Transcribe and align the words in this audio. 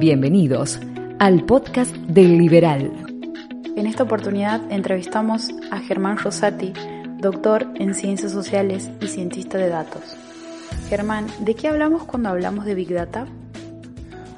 Bienvenidos 0.00 0.80
al 1.18 1.44
podcast 1.44 1.94
del 1.94 2.38
Liberal. 2.38 2.90
En 3.76 3.86
esta 3.86 4.04
oportunidad 4.04 4.72
entrevistamos 4.72 5.50
a 5.70 5.78
Germán 5.78 6.16
Rosati, 6.16 6.72
doctor 7.18 7.66
en 7.74 7.92
Ciencias 7.94 8.32
Sociales 8.32 8.90
y 9.02 9.08
cientista 9.08 9.58
de 9.58 9.68
datos. 9.68 10.02
Germán, 10.88 11.26
¿de 11.40 11.54
qué 11.54 11.68
hablamos 11.68 12.04
cuando 12.04 12.30
hablamos 12.30 12.64
de 12.64 12.74
Big 12.74 12.94
Data? 12.94 13.26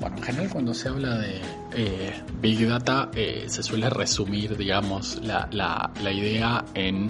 Bueno, 0.00 0.16
en 0.16 0.22
general 0.24 0.50
cuando 0.50 0.74
se 0.74 0.88
habla 0.88 1.16
de 1.18 1.40
eh, 1.76 2.12
Big 2.40 2.66
Data 2.66 3.12
eh, 3.14 3.44
se 3.46 3.62
suele 3.62 3.88
resumir, 3.88 4.56
digamos, 4.56 5.22
la, 5.22 5.92
idea 6.12 6.64
en 6.74 7.08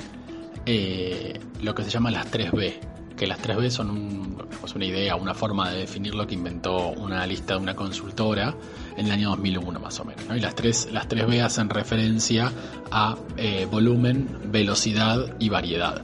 eh, 0.66 1.40
lo 1.62 1.74
que 1.74 1.84
se 1.84 1.88
llama 1.88 2.10
las 2.10 2.30
3B, 2.30 2.74
que 3.22 3.28
las 3.28 3.40
3B 3.40 3.70
son 3.70 4.36
pues 4.60 4.74
una 4.74 4.84
idea, 4.84 5.14
una 5.14 5.32
forma 5.32 5.70
de 5.70 5.78
definir 5.78 6.12
lo 6.12 6.26
que 6.26 6.34
inventó 6.34 6.88
una 6.88 7.24
lista 7.24 7.54
de 7.54 7.60
una 7.60 7.76
consultora 7.76 8.52
en 8.96 9.06
el 9.06 9.12
año 9.12 9.28
2001 9.30 9.78
más 9.78 10.00
o 10.00 10.04
menos. 10.04 10.24
Y 10.36 10.40
las 10.40 10.56
tres, 10.56 10.88
las 10.90 11.08
3B 11.08 11.40
hacen 11.40 11.70
referencia 11.70 12.50
a 12.90 13.16
eh, 13.36 13.68
volumen, 13.70 14.28
velocidad 14.46 15.36
y 15.38 15.50
variedad. 15.50 16.02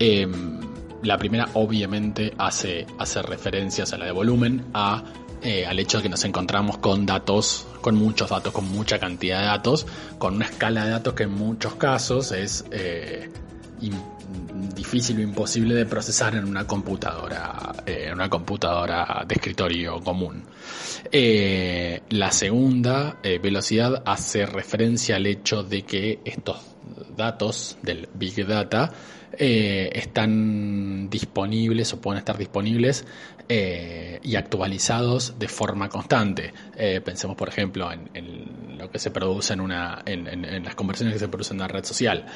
Em, 0.00 0.58
la 1.04 1.16
primera 1.16 1.48
obviamente 1.54 2.34
hace, 2.38 2.88
hace 2.98 3.20
a 3.20 3.96
la 3.96 4.04
de 4.06 4.10
volumen, 4.10 4.64
a, 4.74 5.04
eh, 5.40 5.64
al 5.64 5.78
hecho 5.78 5.98
de 5.98 6.02
que 6.02 6.08
nos 6.08 6.24
encontramos 6.24 6.78
con 6.78 7.06
datos, 7.06 7.68
con 7.80 7.94
muchos 7.94 8.30
datos, 8.30 8.52
con 8.52 8.68
mucha 8.68 8.98
cantidad 8.98 9.38
de 9.38 9.46
datos, 9.46 9.86
con 10.18 10.34
una 10.34 10.46
escala 10.46 10.86
de 10.86 10.90
datos 10.90 11.14
que 11.14 11.22
en 11.22 11.34
muchos 11.34 11.76
casos 11.76 12.32
es 12.32 12.64
eh, 12.72 13.30
difícil 14.74 15.18
o 15.18 15.22
imposible 15.22 15.74
de 15.74 15.86
procesar 15.86 16.34
en 16.34 16.44
una 16.44 16.66
computadora, 16.66 17.74
eh, 17.84 18.04
en 18.08 18.14
una 18.14 18.28
computadora 18.28 19.24
de 19.26 19.34
escritorio 19.34 20.00
común. 20.00 20.44
Eh, 21.10 22.02
la 22.10 22.30
segunda 22.32 23.18
eh, 23.22 23.38
velocidad 23.38 24.02
hace 24.06 24.46
referencia 24.46 25.16
al 25.16 25.26
hecho 25.26 25.62
de 25.62 25.82
que 25.82 26.20
estos 26.24 26.58
datos 27.16 27.78
del 27.82 28.08
Big 28.14 28.46
Data 28.46 28.90
están 29.40 31.08
disponibles 31.08 31.92
o 31.92 32.00
pueden 32.00 32.18
estar 32.18 32.36
disponibles 32.36 33.04
y 33.48 34.36
actualizados 34.36 35.38
de 35.38 35.48
forma 35.48 35.88
constante. 35.88 36.52
pensemos, 37.04 37.36
por 37.36 37.48
ejemplo, 37.48 37.90
en, 37.90 38.10
en, 38.14 38.78
lo 38.78 38.90
que 38.90 38.98
se 38.98 39.10
produce 39.10 39.54
en, 39.54 39.60
una, 39.60 40.02
en, 40.04 40.26
en, 40.26 40.64
las 40.64 40.74
conversiones 40.74 41.14
que 41.14 41.18
se 41.18 41.28
producen 41.28 41.56
en 41.56 41.62
una 41.62 41.68
red 41.68 41.84
social. 41.84 42.26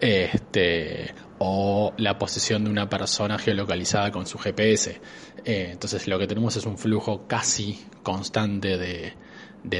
Este, 0.00 1.12
o 1.42 1.94
la 1.96 2.18
posición 2.18 2.64
de 2.64 2.70
una 2.70 2.88
persona 2.88 3.38
geolocalizada 3.38 4.10
con 4.10 4.26
su 4.26 4.38
GPS. 4.38 5.00
Eh, 5.44 5.68
entonces 5.72 6.06
lo 6.06 6.18
que 6.18 6.26
tenemos 6.26 6.54
es 6.56 6.66
un 6.66 6.76
flujo 6.76 7.26
casi 7.26 7.82
constante 8.02 8.76
de, 8.76 9.14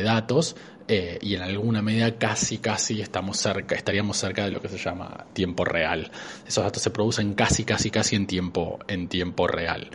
datos 0.03 0.57
eh, 0.89 1.19
y 1.21 1.35
en 1.35 1.43
alguna 1.43 1.83
medida 1.83 2.17
casi 2.17 2.59
casi 2.59 3.03
estamos 3.03 3.37
cerca, 3.37 3.75
estaríamos 3.75 4.17
cerca 4.17 4.45
de 4.45 4.53
lo 4.53 4.61
que 4.61 4.69
se 4.69 4.79
llama 4.79 5.27
tiempo 5.35 5.67
real. 5.67 6.11
Esos 6.47 6.65
datos 6.65 6.83
se 6.83 6.91
producen 6.91 7.35
casi 7.35 7.65
casi 7.65 7.91
casi 7.91 8.17
en 8.17 8.27
tiempo, 8.27 8.79
en 8.89 9.09
tiempo 9.09 9.47
real. 9.47 9.91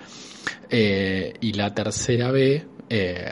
Eh, 0.70 1.34
y 1.42 1.54
la 1.54 1.74
tercera 1.74 2.32
B 2.32 2.66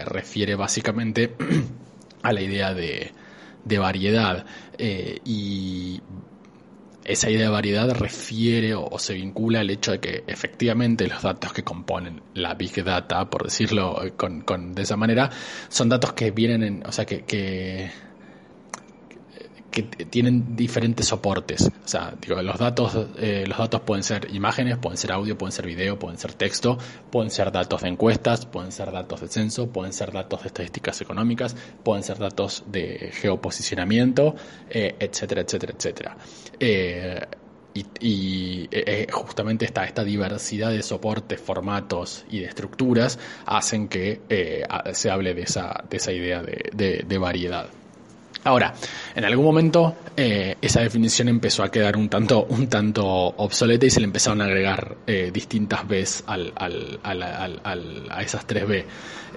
refiere 0.05 0.55
básicamente 0.55 1.35
a 2.23 2.33
la 2.33 2.41
idea 2.41 2.73
de, 2.73 3.11
de 3.63 3.77
variedad. 3.77 4.45
Y 4.77 6.01
esa 7.05 7.29
idea 7.29 7.43
de 7.43 7.49
variedad 7.49 7.89
refiere 7.91 8.75
o, 8.75 8.97
se 8.97 9.13
vincula 9.13 9.59
al 9.59 9.69
hecho 9.69 9.91
de 9.91 9.99
que 9.99 10.23
efectivamente 10.27 11.07
los 11.07 11.21
datos 11.21 11.53
que 11.53 11.63
componen 11.63 12.21
la 12.33 12.53
Big 12.55 12.83
Data, 12.83 13.29
por 13.29 13.43
decirlo 13.43 13.97
con, 14.15 14.41
con 14.41 14.73
de 14.73 14.83
esa 14.83 14.95
manera, 14.95 15.29
son 15.69 15.89
datos 15.89 16.13
que 16.13 16.31
vienen 16.31 16.63
en, 16.63 16.85
o 16.85 16.91
sea, 16.91 17.05
que, 17.05 17.23
que 17.23 17.91
que 19.73 19.83
tienen 19.83 20.55
diferentes 20.55 21.07
soportes. 21.07 21.67
O 21.67 21.87
sea, 21.87 22.13
digo, 22.21 22.41
los 22.41 22.59
datos, 22.59 23.07
eh, 23.17 23.43
los 23.47 23.57
datos 23.57 23.81
pueden 23.81 24.03
ser 24.03 24.33
imágenes, 24.33 24.77
pueden 24.77 24.97
ser 24.97 25.11
audio, 25.11 25.37
pueden 25.37 25.51
ser 25.51 25.65
video, 25.65 25.97
pueden 25.97 26.17
ser 26.17 26.33
texto, 26.33 26.77
pueden 27.11 27.31
ser 27.31 27.51
datos 27.51 27.81
de 27.81 27.89
encuestas, 27.89 28.45
pueden 28.45 28.71
ser 28.71 28.91
datos 28.91 29.19
de 29.21 29.27
censo, 29.27 29.67
pueden 29.67 29.91
ser 29.91 30.11
datos 30.11 30.43
de 30.43 30.47
estadísticas 30.47 31.01
económicas, 31.01 31.55
pueden 31.83 32.03
ser 32.03 32.19
datos 32.19 32.63
de 32.67 33.11
geoposicionamiento, 33.13 34.35
eh, 34.69 34.95
etcétera, 34.99 35.41
etcétera, 35.41 35.73
etcétera. 35.75 36.17
Eh, 36.59 37.19
y, 37.73 38.69
justamente 39.11 39.65
esta, 39.65 39.85
esta 39.85 40.03
diversidad 40.03 40.69
de 40.69 40.83
soportes, 40.83 41.41
formatos 41.41 42.23
y 42.29 42.41
de 42.41 42.45
estructuras 42.45 43.17
hacen 43.47 43.87
que 43.87 44.21
se 44.93 45.09
hable 45.09 45.33
de 45.33 45.41
esa, 45.41 45.83
de 45.89 45.97
esa 45.97 46.11
idea 46.11 46.43
de, 46.43 47.03
de 47.07 47.17
variedad. 47.17 47.67
Ahora, 48.45 48.73
en 49.15 49.23
algún 49.23 49.45
momento 49.45 49.95
eh, 50.17 50.57
esa 50.61 50.81
definición 50.81 51.29
empezó 51.29 51.63
a 51.63 51.71
quedar 51.71 51.95
un 51.95 52.09
tanto, 52.09 52.45
un 52.49 52.67
tanto 52.67 53.05
obsoleta 53.05 53.85
y 53.85 53.89
se 53.89 54.01
le 54.01 54.05
empezaron 54.05 54.41
a 54.41 54.45
agregar 54.45 54.97
eh, 55.07 55.31
distintas 55.33 55.87
Bs 55.87 56.25
al, 56.27 56.51
al, 56.55 56.99
al, 57.03 58.07
a 58.09 58.21
esas 58.21 58.45
tres 58.45 58.67
B. 58.67 58.85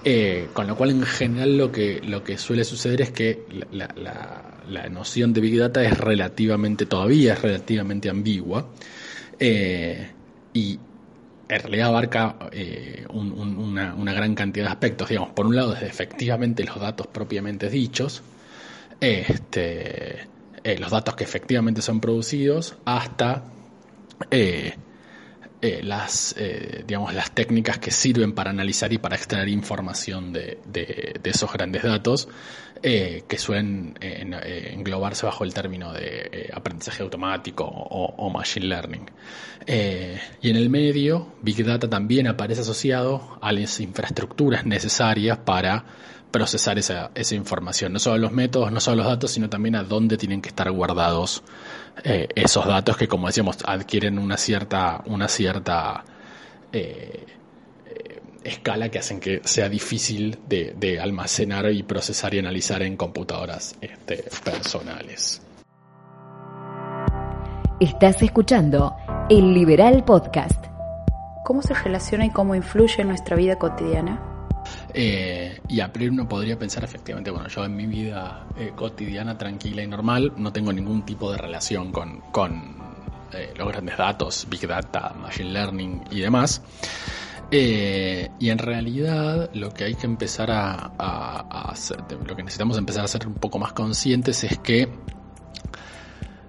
Eh, 0.04 0.48
con 0.52 0.66
lo 0.66 0.76
cual, 0.76 0.90
en 0.90 1.02
general, 1.02 1.56
lo 1.56 1.72
que, 1.72 2.36
suele 2.36 2.64
suceder 2.64 3.00
es 3.02 3.10
que 3.10 3.44
la, 3.72 4.88
noción 4.90 5.32
de 5.32 5.40
Big 5.40 5.58
Data 5.58 5.82
es 5.82 5.96
relativamente, 5.98 6.86
todavía 6.86 7.34
es 7.34 7.42
relativamente 7.42 8.08
ambigua. 8.08 8.68
y 9.40 10.78
en 11.48 11.60
realidad 11.60 11.88
abarca 11.88 12.36
una, 13.10 13.94
una 13.94 14.12
gran 14.12 14.34
cantidad 14.34 14.66
de 14.66 14.70
aspectos. 14.72 15.08
Digamos, 15.08 15.30
por 15.30 15.46
un 15.46 15.54
lado, 15.54 15.72
desde 15.74 15.86
efectivamente 15.86 16.64
los 16.64 16.80
datos 16.80 17.06
propiamente 17.06 17.68
dichos, 17.70 18.22
este, 19.00 20.28
eh, 20.64 20.78
los 20.78 20.90
datos 20.90 21.14
que 21.14 21.24
efectivamente 21.24 21.82
son 21.82 22.00
producidos 22.00 22.76
hasta 22.84 23.44
eh, 24.30 24.74
eh, 25.62 25.80
las, 25.82 26.34
digamos, 26.86 27.14
las 27.14 27.30
técnicas 27.32 27.78
que 27.78 27.90
sirven 27.90 28.32
para 28.32 28.50
analizar 28.50 28.92
y 28.92 28.98
para 28.98 29.16
extraer 29.16 29.48
información 29.48 30.32
de, 30.32 31.20
esos 31.24 31.52
grandes 31.52 31.82
datos 31.82 32.28
que 32.82 33.38
suelen 33.38 33.98
englobarse 34.00 35.24
bajo 35.24 35.44
el 35.44 35.54
término 35.54 35.92
de 35.92 36.50
aprendizaje 36.52 37.02
automático 37.02 37.64
o, 37.64 38.14
o 38.16 38.30
machine 38.30 38.66
learning. 38.66 39.10
y 39.66 40.50
en 40.50 40.56
el 40.56 40.68
medio, 40.68 41.34
Big 41.42 41.64
Data 41.64 41.88
también 41.88 42.28
aparece 42.28 42.60
asociado 42.60 43.38
a 43.40 43.50
las 43.50 43.80
infraestructuras 43.80 44.66
necesarias 44.66 45.38
para 45.38 45.84
procesar 46.30 46.78
esa, 46.78 47.10
esa 47.14 47.34
información. 47.34 47.92
No 47.92 47.98
solo 47.98 48.18
los 48.18 48.32
métodos, 48.32 48.72
no 48.72 48.80
solo 48.80 48.96
los 48.98 49.06
datos, 49.06 49.30
sino 49.30 49.48
también 49.48 49.76
a 49.76 49.82
dónde 49.82 50.16
tienen 50.16 50.42
que 50.42 50.48
estar 50.48 50.70
guardados 50.70 51.42
eh, 52.04 52.28
esos 52.34 52.66
datos 52.66 52.96
que, 52.96 53.08
como 53.08 53.26
decíamos, 53.26 53.58
adquieren 53.64 54.18
una 54.18 54.36
cierta, 54.36 55.02
una 55.06 55.28
cierta 55.28 56.04
eh, 56.72 57.26
escala 58.46 58.88
que 58.90 58.98
hacen 58.98 59.20
que 59.20 59.40
sea 59.44 59.68
difícil 59.68 60.38
de, 60.48 61.00
almacenar 61.00 61.70
y 61.70 61.82
procesar 61.82 62.34
y 62.34 62.38
analizar 62.38 62.82
en 62.82 62.96
computadoras 62.96 63.76
este, 63.80 64.24
personales. 64.44 65.42
Estás 67.80 68.22
escuchando 68.22 68.96
el 69.28 69.52
Liberal 69.52 70.04
Podcast. 70.04 70.64
¿Cómo 71.44 71.62
se 71.62 71.74
relaciona 71.74 72.26
y 72.26 72.30
cómo 72.30 72.54
influye 72.54 73.02
en 73.02 73.08
nuestra 73.08 73.36
vida 73.36 73.56
cotidiana? 73.56 74.35
Eh, 74.98 75.60
y 75.68 75.80
a 75.80 75.92
priori 75.92 76.14
uno 76.14 76.26
podría 76.26 76.58
pensar 76.58 76.82
efectivamente, 76.82 77.30
bueno, 77.30 77.48
yo 77.48 77.66
en 77.66 77.76
mi 77.76 77.86
vida 77.86 78.46
eh, 78.56 78.72
cotidiana, 78.74 79.36
tranquila 79.36 79.82
y 79.82 79.86
normal, 79.86 80.32
no 80.38 80.54
tengo 80.54 80.72
ningún 80.72 81.04
tipo 81.04 81.30
de 81.30 81.36
relación 81.36 81.92
con, 81.92 82.22
eh, 83.34 83.52
los 83.58 83.68
grandes 83.68 83.98
datos, 83.98 84.46
Big 84.48 84.66
Data, 84.66 85.14
Machine 85.20 85.50
Learning 85.50 86.02
y 86.10 86.20
demás. 86.20 86.62
y 87.50 88.48
en 88.48 88.58
realidad 88.58 89.50
lo 89.52 89.70
que 89.70 89.84
hay 89.84 89.94
que 89.96 90.06
empezar 90.06 90.50
a, 90.50 90.86
hacer, 91.68 91.98
lo 92.26 92.34
que 92.34 92.42
necesitamos 92.42 92.78
empezar 92.78 93.04
a 93.04 93.08
ser 93.08 93.26
un 93.26 93.34
poco 93.34 93.58
más 93.58 93.74
conscientes 93.74 94.44
es 94.44 94.58
que 94.60 94.88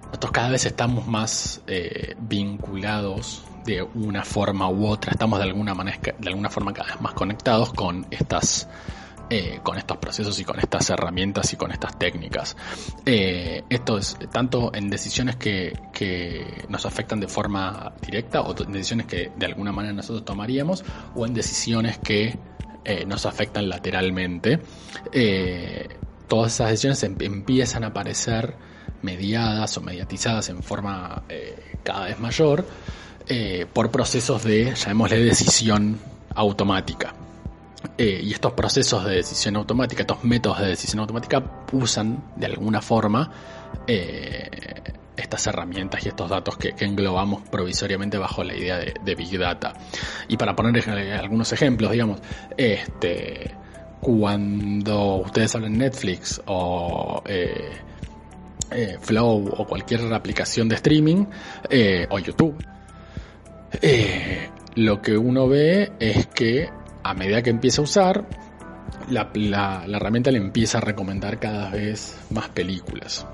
nosotros 0.06 0.32
cada 0.32 0.48
vez 0.48 0.64
estamos 0.64 1.06
más 1.06 1.62
vinculados 2.18 3.44
de 3.68 3.82
una 3.82 4.24
forma 4.24 4.70
u 4.70 4.86
otra, 4.86 5.12
estamos 5.12 5.38
de 5.38 5.44
alguna 5.44 5.74
manera, 5.74 5.98
de 6.18 6.28
alguna 6.28 6.48
forma 6.48 6.72
cada 6.72 6.92
vez 6.92 7.00
más 7.02 7.12
conectados 7.12 7.74
con 7.74 8.06
estas, 8.10 8.66
eh, 9.28 9.60
con 9.62 9.76
estos 9.76 9.98
procesos 9.98 10.40
y 10.40 10.44
con 10.44 10.58
estas 10.58 10.88
herramientas 10.88 11.52
y 11.52 11.56
con 11.56 11.70
estas 11.70 11.98
técnicas. 11.98 12.56
Eh, 13.04 13.62
esto 13.68 13.98
es 13.98 14.16
tanto 14.32 14.74
en 14.74 14.88
decisiones 14.88 15.36
que, 15.36 15.78
que, 15.92 16.64
nos 16.70 16.86
afectan 16.86 17.20
de 17.20 17.28
forma 17.28 17.92
directa 18.00 18.40
o 18.40 18.54
en 18.58 18.72
decisiones 18.72 19.04
que 19.04 19.32
de 19.36 19.46
alguna 19.46 19.70
manera 19.70 19.92
nosotros 19.92 20.24
tomaríamos 20.24 20.82
o 21.14 21.26
en 21.26 21.34
decisiones 21.34 21.98
que 21.98 22.38
eh, 22.86 23.04
nos 23.04 23.26
afectan 23.26 23.68
lateralmente. 23.68 24.60
todas 26.26 26.54
esas 26.54 26.70
decisiones 26.70 27.02
em, 27.02 27.16
empiezan 27.20 27.84
a 27.84 27.88
aparecer 27.88 28.54
mediadas 29.02 29.76
o 29.76 29.82
mediatizadas 29.82 30.48
en 30.48 30.62
forma 30.62 31.22
cada 31.84 32.06
vez 32.06 32.18
mayor 32.18 32.64
eh, 33.30 33.66
por 33.70 33.90
procesos 33.90 34.42
de, 34.42 34.74
llamémosle, 34.74 35.18
decisión 35.18 35.98
automática. 36.34 37.14
eh, 37.98 38.20
y 38.24 38.32
estos 38.32 38.52
procesos 38.52 39.04
de 39.04 39.16
decisión 39.16 39.56
automática, 39.56 40.02
estos 40.02 40.24
métodos 40.24 40.60
de 40.60 40.68
decisión 40.68 41.00
automática 41.00 41.42
usan 41.72 42.24
de 42.36 42.46
alguna 42.46 42.80
forma 42.80 43.30
eh, 43.86 44.48
estas 45.14 45.46
herramientas 45.46 46.06
y 46.06 46.08
estos 46.08 46.30
datos 46.30 46.56
que, 46.56 46.74
englobamos 46.78 47.42
provisoriamente 47.50 48.16
bajo 48.16 48.42
la 48.42 48.56
idea 48.56 48.78
de, 48.78 49.14
Big 49.14 49.38
Data. 49.38 49.74
Y 50.28 50.38
para 50.38 50.56
poner 50.56 50.88
algunos 50.88 51.52
ejemplos, 51.52 51.92
digamos, 51.92 52.20
este, 52.56 53.54
cuando 54.00 55.16
ustedes 55.16 55.54
hablan 55.54 55.76
Netflix 55.76 56.40
o 56.46 57.22
Flow 59.00 59.54
o 59.56 59.66
cualquier 59.66 60.12
aplicación 60.14 60.68
de 60.68 60.76
streaming 60.76 61.26
o 62.08 62.18
YouTube, 62.18 62.56
lo 64.74 65.02
que 65.02 65.16
uno 65.16 65.48
ve 65.48 65.92
es 65.98 66.26
que 66.28 66.68
a 67.02 67.14
medida 67.14 67.42
que 67.42 67.50
empieza 67.50 67.80
a 67.80 67.84
usar, 67.84 68.28
la, 69.08 69.30
la, 69.34 69.84
herramienta 69.86 70.30
le 70.30 70.38
empieza 70.38 70.78
a 70.78 70.80
recomendar 70.80 71.38
cada 71.38 71.70
vez 71.70 72.18
más 72.30 72.48
películas. 72.50 73.26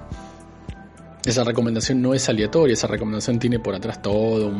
Esa 1.25 1.43
recomendación 1.45 2.03
no 2.03 2.15
es 2.15 2.29
aleatoria, 2.29 2.75
esa 2.75 2.87
recomendación 2.87 3.39
tiene 3.39 3.59
por 3.59 3.75
atrás 3.75 4.03
todo 4.03 4.53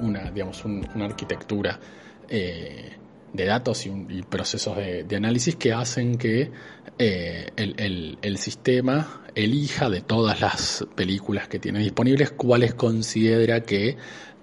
una, 0.00 0.30
digamos, 0.30 0.64
una 0.64 1.04
arquitectura 1.04 1.78
de 3.36 3.44
datos 3.44 3.86
y, 3.86 4.22
procesos 4.22 4.76
de, 4.76 5.16
análisis 5.16 5.56
que 5.56 5.72
hacen 5.72 6.16
que 6.16 6.50
eh, 6.98 7.50
el, 7.56 8.38
sistema 8.38 9.22
elija 9.34 9.90
de 9.90 10.00
todas 10.00 10.40
las 10.40 10.86
películas 10.94 11.46
que 11.48 11.58
tiene 11.58 11.80
disponibles 11.80 12.30
cuáles 12.30 12.74
considera 12.74 13.60
que 13.60 13.96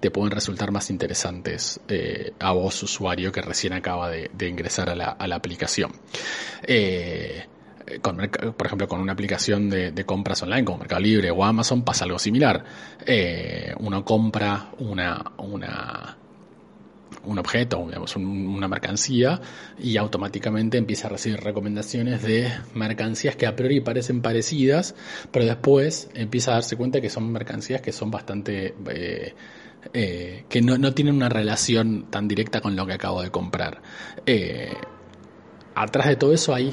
te 0.04 0.10
pueden 0.10 0.32
resultar 0.32 0.70
más 0.70 0.90
interesantes 0.90 1.80
eh, 1.88 2.34
a 2.38 2.52
vos, 2.52 2.82
usuario, 2.82 3.32
que 3.32 3.40
recién 3.40 3.72
acaba 3.72 4.10
de, 4.10 4.46
ingresar 4.46 4.90
a 4.90 4.94
la, 4.94 5.34
aplicación. 5.34 5.92
Eh, 6.62 7.46
por 8.02 8.66
ejemplo, 8.66 8.86
con 8.86 9.00
una 9.00 9.14
aplicación 9.14 9.70
de, 9.70 10.04
compras 10.04 10.42
online 10.42 10.62
como 10.62 10.80
Mercado 10.80 11.00
Libre 11.00 11.30
o 11.30 11.42
Amazon 11.42 11.84
pasa 11.84 12.04
algo 12.04 12.18
similar. 12.18 12.62
uno 13.78 14.04
compra 14.04 14.72
una, 14.78 15.32
una 15.38 16.18
un 17.26 17.38
objeto, 17.38 17.84
digamos, 17.86 18.14
una 18.16 18.68
mercancía, 18.68 19.40
y 19.78 19.96
automáticamente 19.96 20.78
empieza 20.78 21.06
a 21.06 21.10
recibir 21.10 21.40
recomendaciones 21.40 22.22
de 22.22 22.52
mercancías 22.74 23.36
que 23.36 23.46
a 23.46 23.56
priori 23.56 23.80
parecen 23.80 24.22
parecidas, 24.22 24.94
pero 25.30 25.44
después 25.44 26.10
empieza 26.14 26.52
a 26.52 26.54
darse 26.54 26.76
cuenta 26.76 27.00
que 27.00 27.10
son 27.10 27.30
mercancías 27.32 27.80
que 27.80 27.92
son 27.92 28.10
bastante... 28.10 28.74
Eh, 28.90 29.34
eh, 29.92 30.44
que 30.48 30.62
no, 30.62 30.78
no, 30.78 30.94
tienen 30.94 31.14
una 31.14 31.28
relación 31.28 32.06
tan 32.10 32.28
directa 32.28 32.60
con 32.60 32.76
lo 32.76 32.86
que 32.86 32.94
acabo 32.94 33.22
de 33.22 33.30
comprar. 33.30 33.82
Eh, 34.26 34.72
atrás 35.74 36.06
de 36.06 36.16
todo 36.16 36.32
eso 36.32 36.54
hay 36.54 36.72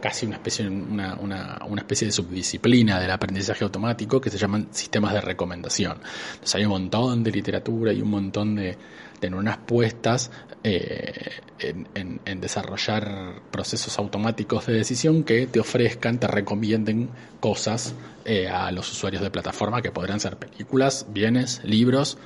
casi 0.00 0.26
una 0.26 0.36
especie, 0.36 0.68
una, 0.68 1.14
una, 1.16 1.60
una, 1.68 1.80
especie 1.80 2.06
de 2.06 2.12
subdisciplina 2.12 3.00
del 3.00 3.10
aprendizaje 3.10 3.64
automático 3.64 4.20
que 4.20 4.30
se 4.30 4.38
llaman 4.38 4.68
sistemas 4.70 5.12
de 5.12 5.20
recomendación. 5.20 5.98
Entonces 6.34 6.54
hay 6.54 6.64
un 6.64 6.70
montón 6.70 7.24
de 7.24 7.32
literatura 7.32 7.92
y 7.92 8.00
un 8.00 8.10
montón 8.10 8.54
de, 8.54 8.76
de 9.20 9.30
neuronas 9.30 9.58
puestas 9.58 10.30
eh, 10.64 11.30
en, 11.60 12.20
en, 12.24 12.40
desarrollar 12.40 13.42
procesos 13.50 13.98
automáticos 13.98 14.66
de 14.66 14.74
decisión 14.74 15.24
que 15.24 15.46
te 15.46 15.60
ofrezcan, 15.60 16.18
te 16.18 16.26
recomienden 16.26 17.10
cosas 17.40 17.94
eh, 18.24 18.48
a 18.48 18.70
los 18.70 18.90
usuarios 18.90 19.22
de 19.22 19.30
plataforma 19.30 19.82
que 19.82 19.90
podrán 19.90 20.20
ser 20.20 20.36
películas, 20.36 21.06
bienes, 21.10 21.62
libros, 21.64 22.18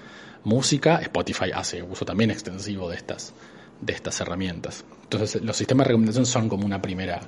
música. 0.45 0.97
Spotify 1.03 1.51
hace 1.55 1.83
uso 1.83 2.05
también 2.05 2.31
extensivo 2.31 2.89
de 2.89 2.97
estas, 2.97 3.35
de 3.81 3.93
estas 3.93 4.21
herramientas. 4.21 4.85
Entonces 5.05 5.43
los 5.43 5.57
sistemas 5.57 5.87
de 5.87 5.89
recomendación 5.89 6.27
son 6.27 6.49
como 6.49 6.65
una 6.67 6.81
primera 6.81 7.21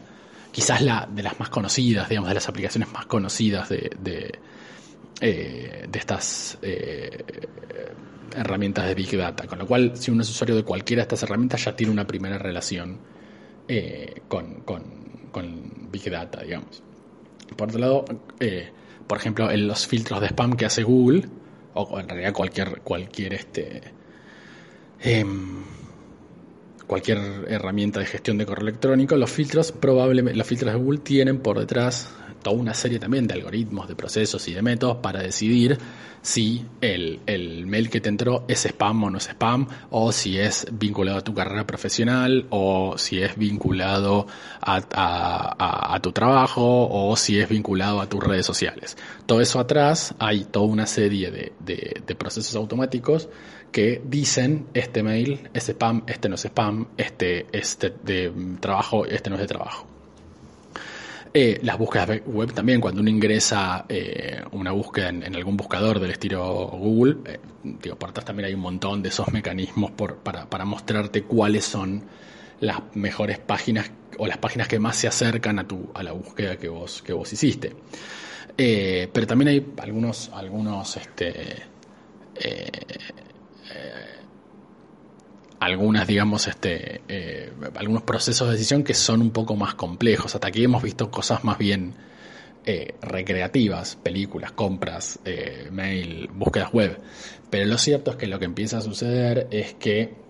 quizás 0.55 0.81
la 0.83 1.09
de 1.11 1.23
las 1.25 1.39
más 1.41 1.49
conocidas, 1.49 2.09
digamos, 2.09 2.29
de 2.29 2.35
las 2.35 2.49
aplicaciones 2.49 2.93
más 2.93 3.07
conocidas 3.07 3.69
de, 3.69 3.91
de, 4.01 4.39
eh, 5.21 5.89
estas 5.93 6.59
eh, 6.63 7.25
herramientas 8.37 8.87
de 8.87 8.95
Big 8.95 9.17
Data. 9.17 9.49
Con 9.49 9.59
lo 9.59 9.67
cual, 9.67 9.97
si 9.97 10.13
uno 10.13 10.23
es 10.23 10.31
usuario 10.31 10.55
de 10.55 10.63
cualquiera 10.63 11.01
de 11.01 11.05
estas 11.05 11.25
herramientas, 11.25 11.65
ya 11.65 11.75
tiene 11.75 11.93
una 11.93 12.07
primera 12.07 12.39
relación 12.39 12.99
eh, 13.67 14.23
con, 14.29 14.63
Big 15.91 16.09
Data, 16.09 16.43
digamos. 16.43 16.85
Por 17.57 17.69
otro 17.69 17.81
lado, 17.81 18.05
por 19.09 19.19
ejemplo, 19.19 19.51
en 19.51 19.67
los 19.67 19.89
filtros 19.89 20.21
de 20.21 20.29
spam 20.29 20.55
que 20.55 20.67
hace 20.67 20.85
Google, 20.85 21.29
o 21.75 22.01
en 22.01 22.09
realidad 22.09 22.33
cualquier, 22.33 22.81
cualquier 22.83 23.35
este, 23.35 23.83
em, 25.01 25.65
cualquier 26.87 27.19
herramienta 27.49 28.01
de 28.01 28.07
gestión 28.07 28.39
de 28.39 28.47
correo 28.47 28.69
electrónico, 28.69 29.17
los 29.17 29.31
filtros 29.31 29.73
probablemente, 29.73 30.37
los 30.37 30.47
filtros 30.47 30.73
de 30.73 30.79
Google 30.79 30.99
tienen 31.01 31.41
por 31.41 31.59
detrás 31.59 32.15
toda 32.45 32.57
una 32.57 32.75
serie 32.75 33.01
también 33.01 33.27
de 33.27 33.35
algoritmos, 33.35 33.89
de 33.89 33.97
procesos 33.97 34.47
y 34.49 34.55
de 34.55 34.63
métodos 34.63 34.99
para 34.99 35.21
decidir 35.21 35.79
si 36.21 36.65
el, 36.81 37.67
mail 37.67 37.91
que 37.91 38.01
te 38.01 38.09
entró 38.09 38.45
es 38.49 38.65
spam 38.65 39.05
o 39.05 39.11
no 39.11 39.19
es 39.19 39.29
spam, 39.29 39.67
o 39.91 40.13
si 40.13 40.39
es 40.39 40.67
vinculado 40.73 41.19
a 41.19 41.21
tu 41.21 41.35
carrera 41.35 41.67
profesional, 41.67 42.47
o 42.51 42.97
si 42.97 43.21
es 43.21 43.37
vinculado 43.37 44.27
a, 44.61 46.01
tu 46.03 46.13
trabajo, 46.13 46.89
o 46.91 47.17
si 47.17 47.39
es 47.39 47.49
vinculado 47.49 48.01
a 48.01 48.09
tus 48.09 48.23
redes 48.23 48.47
sociales. 48.47 48.97
Todo 49.27 49.41
eso 49.41 49.59
atrás 49.59 50.15
hay 50.19 50.45
toda 50.45 50.67
una 50.67 50.87
serie 50.87 51.31
de, 51.31 51.53
de 51.61 52.15
procesos 52.15 52.55
automáticos 52.57 53.29
que 53.75 54.01
dicen 54.05 54.69
este 54.73 55.03
mail 55.03 55.51
es 55.53 55.69
spam, 55.69 56.05
este 56.07 56.29
no 56.29 56.37
es 56.37 56.45
spam, 56.45 56.91
este 56.97 57.47
es 57.51 57.77
de, 57.81 58.33
trabajo, 58.61 59.05
este 59.05 59.31
no 59.31 59.35
es 59.35 59.43
de 59.43 59.49
trabajo. 59.49 59.85
Eh, 61.35 61.59
las 61.61 61.77
búsquedas 61.77 62.21
web 62.25 62.53
también, 62.53 62.81
cuando 62.81 63.01
uno 63.01 63.11
ingresa 63.11 63.85
eh, 63.89 64.45
una 64.53 64.71
búsqueda 64.71 65.09
en, 65.09 65.35
algún 65.35 65.57
buscador 65.57 65.99
del 65.99 66.13
estilo 66.13 66.69
Google, 66.69 67.17
eh, 67.27 67.41
digo, 67.65 67.97
por 67.97 68.11
atrás 68.11 68.25
también 68.25 68.47
hay 68.47 68.55
un 68.55 68.61
montón 68.61 69.03
de 69.03 69.09
esos 69.09 69.33
mecanismos 69.33 69.91
para, 69.91 70.65
mostrarte 70.65 71.25
cuáles 71.25 71.65
son 71.65 72.05
las 72.61 72.81
mejores 72.95 73.41
páginas 73.41 73.91
o 74.19 74.29
las 74.29 74.39
páginas 74.39 74.69
que 74.69 74.79
más 74.79 74.95
se 74.95 75.09
acercan 75.09 75.59
a, 75.59 75.67
tu, 75.67 75.91
a 75.95 76.05
la 76.05 76.13
búsqueda 76.13 76.57
que 76.59 76.69
vos, 76.69 77.03
que 77.03 77.13
vos 77.13 77.33
hiciste. 77.33 77.75
pero 78.57 79.27
también 79.27 79.49
hay 79.49 79.67
algunos, 79.83 80.31
algunos 80.33 80.97
este, 80.97 81.65
algunas, 85.65 86.07
digamos, 86.07 86.47
este, 86.47 87.01
eh, 87.09 87.53
algunos 87.77 88.03
procesos 88.03 88.49
de 88.49 88.53
decisión 88.53 88.85
que 88.85 88.95
son 88.95 89.23
un 89.23 89.31
poco 89.31 89.57
más 89.57 89.75
complejos. 89.75 90.35
Hasta 90.35 90.49
aquí 90.49 90.65
hemos 90.65 90.83
visto 90.83 91.11
cosas 91.11 91.43
más 91.45 91.57
bien 91.59 91.95
eh, 92.67 92.95
recreativas, 93.01 93.97
películas, 93.97 94.53
compras, 94.53 95.19
eh, 95.25 95.69
mail, 95.73 96.29
búsquedas 96.35 96.73
web. 96.73 96.99
Pero 97.51 97.65
lo 97.67 97.79
cierto 97.79 98.11
es 98.11 98.17
que 98.17 98.27
lo 98.27 98.39
que 98.39 98.45
empieza 98.45 98.79
a 98.79 98.81
suceder 98.81 99.49
es 99.51 99.75
que 99.75 100.23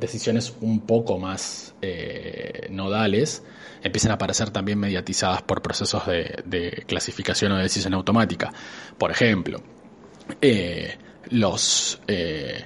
decisiones 0.00 0.54
un 0.62 0.80
poco 0.80 1.18
más 1.18 1.74
nodales 2.70 3.42
empiezan 3.82 4.12
a 4.12 4.14
aparecer 4.14 4.48
también 4.48 4.78
mediatizadas 4.78 5.42
por 5.42 5.60
procesos 5.60 6.04
de 6.06 6.84
clasificación 6.86 7.52
o 7.52 7.56
de 7.56 7.64
decisión 7.64 7.92
automática. 7.92 8.50
Por 8.96 9.10
ejemplo, 9.10 9.60
los 11.30 12.00
eh, 12.06 12.64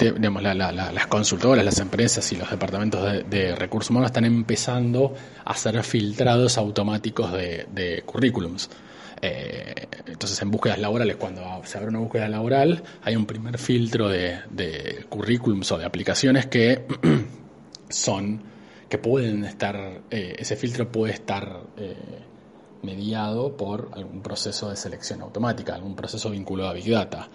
digamos, 0.00 0.42
las 0.42 1.06
consultoras, 1.08 1.64
las 1.64 1.78
empresas 1.80 2.30
y 2.32 2.36
los 2.36 2.50
departamentos 2.50 3.24
de, 3.28 3.54
recursos 3.54 3.90
humanos 3.90 4.10
están 4.10 4.24
empezando 4.24 5.14
a 5.44 5.50
hacer 5.50 5.82
filtrados 5.82 6.58
automáticos 6.58 7.32
de, 7.32 8.02
currículums. 8.06 8.70
Eh, 9.22 9.86
entonces, 10.06 10.40
en 10.42 10.50
búsquedas 10.50 10.78
laborales, 10.78 11.16
cuando 11.16 11.42
se 11.64 11.78
abre 11.78 11.88
una 11.88 12.00
búsqueda 12.00 12.28
laboral, 12.28 12.82
hay 13.02 13.16
un 13.16 13.26
primer 13.26 13.58
filtro 13.58 14.08
de, 14.08 14.40
de 14.50 15.06
currículums 15.08 15.72
o 15.72 15.78
de 15.78 15.86
aplicaciones 15.86 16.46
que 16.46 16.84
son, 17.88 18.42
que 18.88 18.98
pueden 18.98 19.44
estar, 19.44 20.02
eh, 20.10 20.36
ese 20.38 20.56
filtro 20.56 20.90
puede 20.90 21.14
estar 21.14 21.62
eh, 21.76 21.96
mediado 22.82 23.56
por 23.56 23.90
algún 23.94 24.22
proceso 24.22 24.70
de 24.70 24.76
selección 24.76 25.22
automática, 25.22 25.74
algún 25.74 25.96
proceso 25.96 26.30
vinculado 26.30 26.70
a 26.70 26.74
Big 26.74 26.90
Data, 26.90 27.28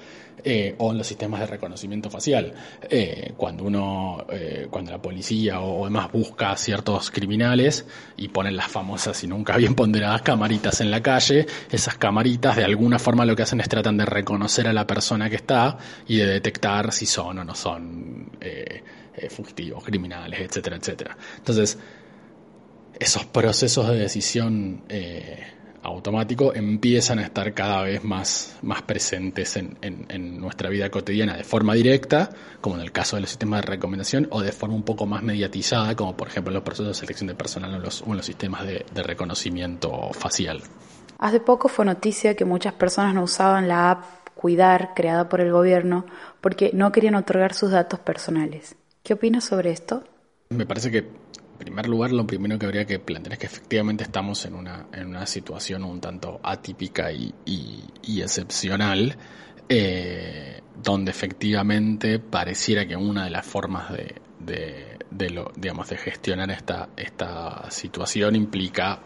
eh, 0.43 0.75
o 0.77 0.91
en 0.91 0.97
los 0.97 1.07
sistemas 1.07 1.39
de 1.39 1.47
reconocimiento 1.47 2.09
facial. 2.09 2.53
Eh, 2.89 3.33
cuando 3.37 3.63
uno, 3.63 4.25
eh, 4.29 4.67
cuando 4.69 4.91
la 4.91 5.01
policía 5.01 5.61
o, 5.61 5.85
demás 5.85 6.11
busca 6.11 6.51
a 6.51 6.57
ciertos 6.57 7.11
criminales 7.11 7.85
y 8.17 8.27
ponen 8.29 8.55
las 8.55 8.67
famosas 8.67 9.23
y 9.23 9.27
nunca 9.27 9.57
bien 9.57 9.75
ponderadas 9.75 10.21
camaritas 10.21 10.81
en 10.81 10.91
la 10.91 11.01
calle, 11.01 11.45
esas 11.71 11.95
camaritas 11.97 12.55
de 12.55 12.63
alguna 12.63 12.99
forma 12.99 13.25
lo 13.25 13.35
que 13.35 13.43
hacen 13.43 13.61
es 13.61 13.69
tratan 13.69 13.97
de 13.97 14.05
reconocer 14.05 14.67
a 14.67 14.73
la 14.73 14.85
persona 14.87 15.29
que 15.29 15.37
está 15.37 15.77
y 16.07 16.17
de 16.17 16.27
detectar 16.27 16.91
si 16.91 17.05
son 17.05 17.39
o 17.39 17.43
no 17.43 17.55
son 17.55 18.29
fugitivos, 19.29 19.83
criminales, 19.83 20.39
etcétera, 20.39 20.77
etcétera. 20.77 21.17
Entonces, 21.37 21.77
esos 23.01 23.25
procesos 23.25 23.87
de 23.87 23.97
decisión 23.97 24.83
eh, 24.87 25.39
automático 25.83 26.53
empiezan 26.53 27.19
a 27.19 27.23
estar 27.23 27.53
cada 27.53 27.81
vez 27.83 28.03
más, 28.03 28.57
más 28.61 28.81
presentes 28.83 29.57
en, 29.57 29.77
en, 29.81 30.39
nuestra 30.39 30.69
vida 30.69 30.89
cotidiana 30.89 31.35
de 31.35 31.43
forma 31.43 31.73
directa, 31.73 32.29
como 32.61 32.75
en 32.75 32.81
el 32.81 32.91
caso 32.91 33.15
de 33.15 33.21
los 33.21 33.29
sistemas 33.29 33.61
de 33.61 33.67
recomendación, 33.67 34.27
o 34.31 34.41
de 34.41 34.51
forma 34.51 34.75
un 34.75 34.83
poco 34.83 35.05
más 35.05 35.23
mediatizada, 35.23 35.95
como 35.95 36.15
por 36.15 36.27
ejemplo 36.27 36.51
en 36.51 36.55
los 36.55 36.63
procesos 36.63 36.87
de 36.87 36.93
selección 36.93 37.27
de 37.27 37.35
personal 37.35 37.73
o, 37.75 37.79
los, 37.79 38.03
en 38.05 38.17
los 38.17 38.25
sistemas 38.25 38.65
de, 38.65 38.85
de 38.93 39.03
reconocimiento 39.03 40.11
facial. 40.13 40.61
Hace 41.17 41.39
poco 41.39 41.67
fue 41.67 41.85
noticia 41.85 42.35
que 42.35 42.45
muchas 42.45 42.73
personas 42.73 43.13
no 43.13 43.23
usaban 43.23 43.67
la 43.67 43.91
app 43.91 44.21
Cuidar, 44.41 44.93
creada 44.95 45.29
por 45.29 45.39
el 45.39 45.51
gobierno, 45.51 46.07
porque 46.41 46.71
no 46.73 46.91
querían 46.91 47.13
otorgar 47.13 47.53
sus 47.53 47.69
datos 47.69 47.99
personales. 47.99 48.75
¿Qué 49.03 49.13
opinas 49.13 49.43
sobre 49.43 49.69
esto? 49.69 50.03
Me 50.49 50.65
parece 50.65 50.89
que 50.89 51.07
primer 51.63 51.87
lugar, 51.87 52.11
lo 52.11 52.25
primero 52.25 52.57
que 52.57 52.65
habría 52.65 52.85
que 52.85 52.97
plantear 52.97 53.33
es 53.33 53.39
que 53.39 53.45
efectivamente 53.45 54.03
estamos 54.03 54.45
en 54.45 54.55
una, 54.55 54.87
en 54.91 55.07
una 55.07 55.27
situación 55.27 55.83
un 55.83 56.01
tanto 56.01 56.39
atípica 56.41 57.11
y, 57.11 57.33
excepcional, 58.19 59.15
eh, 59.69 60.61
donde 60.83 61.11
efectivamente 61.11 62.17
pareciera 62.17 62.87
que 62.87 62.95
una 62.95 63.25
de 63.25 63.29
las 63.29 63.45
formas 63.45 63.91
de, 63.91 64.15
de, 65.11 65.29
lo, 65.29 65.51
digamos, 65.55 65.87
de 65.89 65.97
gestionar 65.97 66.49
esta, 66.49 66.89
esta 66.97 67.69
situación 67.69 68.35
implica 68.35 68.99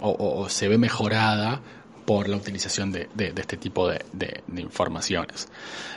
o, 0.00 0.48
se 0.48 0.68
ve 0.68 0.78
mejorada 0.78 1.62
por 2.04 2.28
la 2.28 2.36
utilización 2.36 2.92
de, 2.92 3.08
este 3.16 3.56
tipo 3.56 3.88
de, 3.88 4.42
informaciones. 4.56 5.48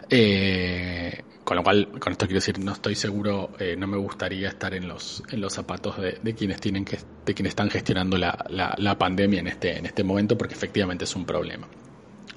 Eh, 0.10 1.24
con 1.44 1.58
lo 1.58 1.64
cual, 1.64 1.90
con 2.00 2.12
esto 2.12 2.26
quiero 2.26 2.40
decir, 2.40 2.60
no 2.60 2.74
estoy 2.74 2.96
seguro, 2.96 3.52
eh, 3.60 3.76
no 3.78 3.88
me 3.88 3.98
gustaría 3.98 4.50
estar 4.50 4.74
en 4.74 4.88
los, 4.88 5.24
zapatos 5.50 5.96
de, 6.00 6.36
quienes 6.36 6.60
tienen 6.60 6.86
que, 6.86 6.98
de 7.26 7.34
quienes 7.34 7.52
están 7.52 7.70
gestionando 7.70 8.18
la, 8.18 8.96
pandemia 8.98 9.40
en 9.42 9.48
este, 9.48 9.78
en 9.78 9.86
este 9.86 10.04
momento, 10.04 10.38
porque 10.38 10.56
efectivamente 10.56 11.04
es 11.04 11.16
un 11.16 11.26
problema. 11.26 11.68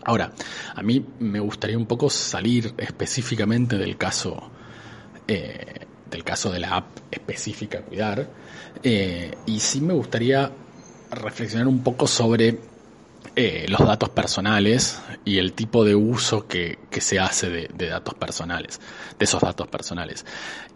Ahora, 0.04 0.32
a 0.74 0.82
mí 0.82 1.04
me 1.20 1.40
gustaría 1.40 1.76
un 1.76 1.86
poco 1.86 2.08
salir 2.10 2.74
específicamente 2.78 3.76
del 3.76 3.96
caso, 3.96 4.50
eh, 5.26 5.86
del 6.10 6.24
caso 6.24 6.50
de 6.50 6.60
la 6.60 6.76
app 6.76 6.98
específica 7.10 7.82
Cuidar, 7.82 8.28
y 8.82 9.60
sí 9.60 9.80
me 9.80 9.92
gustaría 9.92 10.50
reflexionar 11.10 11.66
un 11.66 11.82
poco 11.82 12.06
sobre 12.06 12.58
eh, 13.36 13.66
los 13.68 13.80
datos 13.80 14.08
personales 14.08 15.00
y 15.24 15.38
el 15.38 15.52
tipo 15.52 15.84
de 15.84 15.94
uso 15.94 16.46
que, 16.46 16.78
se 17.00 17.18
hace 17.18 17.48
de, 17.48 17.88
datos 17.88 18.14
personales, 18.14 18.80
de 19.18 19.24
esos 19.24 19.40
datos 19.40 19.68
personales. 19.68 20.26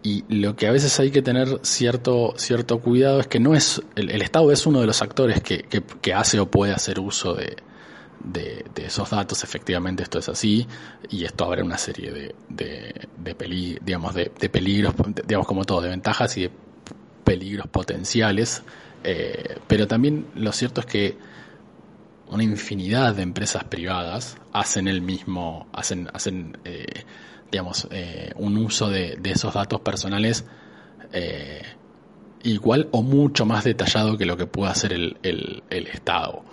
Y 0.01 0.23
lo 0.29 0.55
que 0.55 0.67
a 0.67 0.71
veces 0.71 0.99
hay 0.99 1.11
que 1.11 1.21
tener 1.21 1.59
cierto, 1.63 2.33
cierto 2.37 2.79
cuidado 2.79 3.19
es 3.19 3.27
que 3.27 3.39
no 3.39 3.55
es, 3.55 3.81
el, 3.95 4.21
Estado 4.21 4.51
es 4.51 4.65
uno 4.65 4.81
de 4.81 4.87
los 4.87 5.01
actores 5.01 5.41
que, 5.41 5.63
que, 5.63 6.13
hace 6.13 6.39
o 6.39 6.49
puede 6.49 6.73
hacer 6.73 6.99
uso 6.99 7.33
de, 7.33 7.57
de, 8.23 8.63
esos 8.85 9.09
datos, 9.09 9.43
efectivamente 9.43 10.03
esto 10.03 10.19
es 10.19 10.29
así, 10.29 10.67
y 11.09 11.25
esto 11.25 11.45
abre 11.45 11.63
una 11.63 11.77
serie 11.77 12.11
de, 12.11 12.35
de, 12.49 13.07
de 13.17 13.79
digamos, 13.81 14.13
de, 14.13 14.29
peligros, 14.29 14.93
digamos 15.25 15.47
como 15.47 15.65
todo, 15.65 15.81
de 15.81 15.89
ventajas 15.89 16.37
y 16.37 16.43
de 16.43 16.51
peligros 17.23 17.67
potenciales, 17.67 18.63
eh, 19.03 19.57
pero 19.67 19.87
también 19.87 20.27
lo 20.35 20.51
cierto 20.51 20.81
es 20.81 20.87
que 20.87 21.17
una 22.29 22.43
infinidad 22.43 23.15
de 23.15 23.23
empresas 23.23 23.63
privadas 23.65 24.37
hacen 24.51 24.87
el 24.87 25.01
mismo, 25.01 25.67
hacen, 25.73 26.09
hacen 26.13 26.57
eh, 26.65 27.03
digamos, 27.51 27.87
eh, 27.91 28.31
un 28.37 28.57
uso 28.57 28.89
de, 28.89 29.19
esos 29.23 29.53
datos 29.53 29.81
personales 29.81 30.45
eh, 31.11 31.61
igual 32.43 32.89
o 32.91 33.01
mucho 33.01 33.45
más 33.45 33.63
detallado 33.63 34.17
que 34.17 34.25
lo 34.25 34.35
que 34.37 34.47
puede 34.47 34.71
hacer 34.71 34.93
el, 34.93 35.17
el, 35.21 35.87
Estado. 35.87 36.43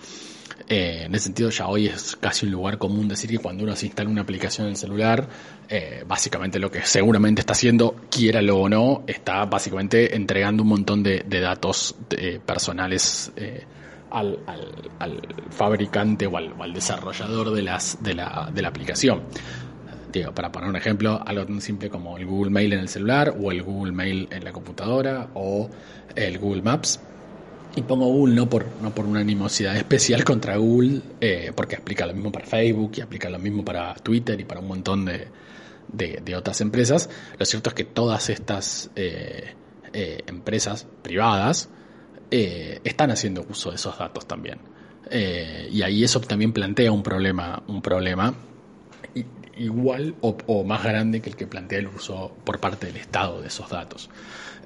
en 0.68 1.14
ese 1.14 1.24
sentido, 1.24 1.50
ya 1.50 1.66
hoy 1.66 1.86
es 1.86 2.14
casi 2.16 2.46
un 2.46 2.52
lugar 2.52 2.78
común 2.78 3.08
decir 3.08 3.30
que 3.30 3.38
cuando 3.38 3.64
uno 3.64 3.74
se 3.74 3.86
instala 3.86 4.10
una 4.10 4.22
aplicación 4.22 4.66
en 4.66 4.72
el 4.72 4.76
celular, 4.76 5.28
básicamente 6.06 6.58
lo 6.58 6.70
que 6.70 6.82
seguramente 6.82 7.40
está 7.40 7.54
haciendo, 7.54 7.96
quiéralo 8.10 8.58
o 8.58 8.68
no, 8.68 9.02
está 9.06 9.46
básicamente 9.46 10.14
entregando 10.14 10.62
un 10.62 10.68
montón 10.68 11.02
de, 11.02 11.24
de 11.26 11.40
datos 11.40 11.96
personales 12.46 13.32
al, 14.10 14.38
al, 14.98 15.20
fabricante 15.50 16.26
o 16.26 16.36
al, 16.36 16.72
desarrollador 16.72 17.52
de, 17.52 17.62
las, 17.62 18.02
de, 18.02 18.14
la, 18.14 18.50
de 18.52 18.62
la 18.62 18.68
aplicación. 18.68 19.22
Digo, 20.12 20.34
para 20.34 20.50
poner 20.50 20.68
un 20.68 20.76
ejemplo, 20.76 21.22
algo 21.24 21.46
tan 21.46 21.60
simple 21.60 21.88
como 21.88 22.18
el 22.18 22.26
Google 22.26 22.50
Mail 22.50 22.72
en 22.72 22.80
el 22.80 22.88
celular 22.88 23.34
o 23.38 23.52
el 23.52 23.62
Google 23.62 23.92
Mail 23.92 24.28
en 24.30 24.44
la 24.44 24.52
computadora 24.52 25.28
o 25.34 25.70
el 26.16 26.38
Google 26.38 26.62
Maps. 26.62 27.00
Y 27.76 27.82
pongo 27.82 28.06
Google 28.06 28.34
no 28.34 28.48
por, 28.48 28.66
no 28.82 28.92
por 28.92 29.06
una 29.06 29.20
animosidad 29.20 29.76
especial 29.76 30.24
contra 30.24 30.56
Google, 30.56 31.02
eh, 31.20 31.52
porque 31.54 31.76
aplica 31.76 32.04
lo 32.04 32.14
mismo 32.14 32.32
para 32.32 32.44
Facebook 32.44 32.92
y 32.96 33.00
aplica 33.00 33.30
lo 33.30 33.38
mismo 33.38 33.64
para 33.64 33.94
Twitter 33.94 34.40
y 34.40 34.44
para 34.44 34.60
un 34.60 34.66
montón 34.66 35.04
de, 35.04 35.28
de, 35.92 36.36
otras 36.36 36.60
empresas. 36.60 37.08
Lo 37.38 37.46
cierto 37.46 37.70
es 37.70 37.74
que 37.74 37.84
todas 37.84 38.28
estas 38.28 38.90
eh, 38.96 39.54
eh, 39.92 40.22
empresas 40.26 40.88
privadas 41.02 41.68
eh, 42.30 42.80
están 42.84 43.10
haciendo 43.10 43.44
uso 43.48 43.70
de 43.70 43.76
esos 43.76 43.98
datos 43.98 44.26
también. 44.26 44.58
Eh, 45.10 45.68
y 45.72 45.82
ahí 45.82 46.04
eso 46.04 46.20
también 46.20 46.52
plantea 46.52 46.92
un 46.92 47.02
problema, 47.02 47.62
un 47.66 47.82
problema 47.82 48.34
igual 49.56 50.14
o, 50.20 50.64
más 50.64 50.84
grande 50.84 51.20
que 51.20 51.30
el 51.30 51.36
que 51.36 51.46
plantea 51.46 51.80
el 51.80 51.88
uso 51.88 52.34
por 52.44 52.60
parte 52.60 52.86
del 52.86 52.96
Estado 52.96 53.40
de 53.40 53.48
esos 53.48 53.68
datos. 53.68 54.08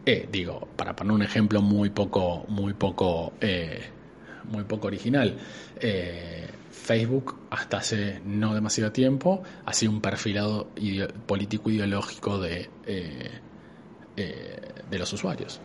Eh, 0.07 0.29
digo, 0.31 0.69
para 0.77 0.95
poner 0.95 1.15
un 1.15 1.23
ejemplo 1.23 1.63
muy 1.63 1.91
poco, 1.91 2.45
muy 2.49 2.75
poco, 2.75 3.33
muy 4.45 4.65
poco 4.65 4.87
original. 4.87 5.37
Facebook 6.71 7.37
hasta 7.51 7.79
hace 7.79 8.21
no 8.25 8.55
demasiado 8.55 8.93
tiempo 8.93 9.43
hacía 9.65 9.89
un 9.89 10.01
perfilado 10.01 10.69
político 11.27 11.71
ideológico 11.71 12.39
de, 12.39 12.69
de 14.15 14.99
los 14.99 15.13
usuarios. 15.13 15.61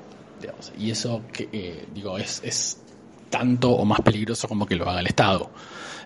Y 0.77 0.91
eso, 0.91 1.23
que, 1.31 1.49
eh, 1.51 1.85
digo, 1.93 2.17
es, 2.17 2.41
es 2.43 2.81
tanto 3.29 3.71
o 3.71 3.85
más 3.85 4.01
peligroso 4.01 4.47
como 4.47 4.65
que 4.65 4.75
lo 4.75 4.89
haga 4.89 4.99
el 4.99 5.07
Estado. 5.07 5.51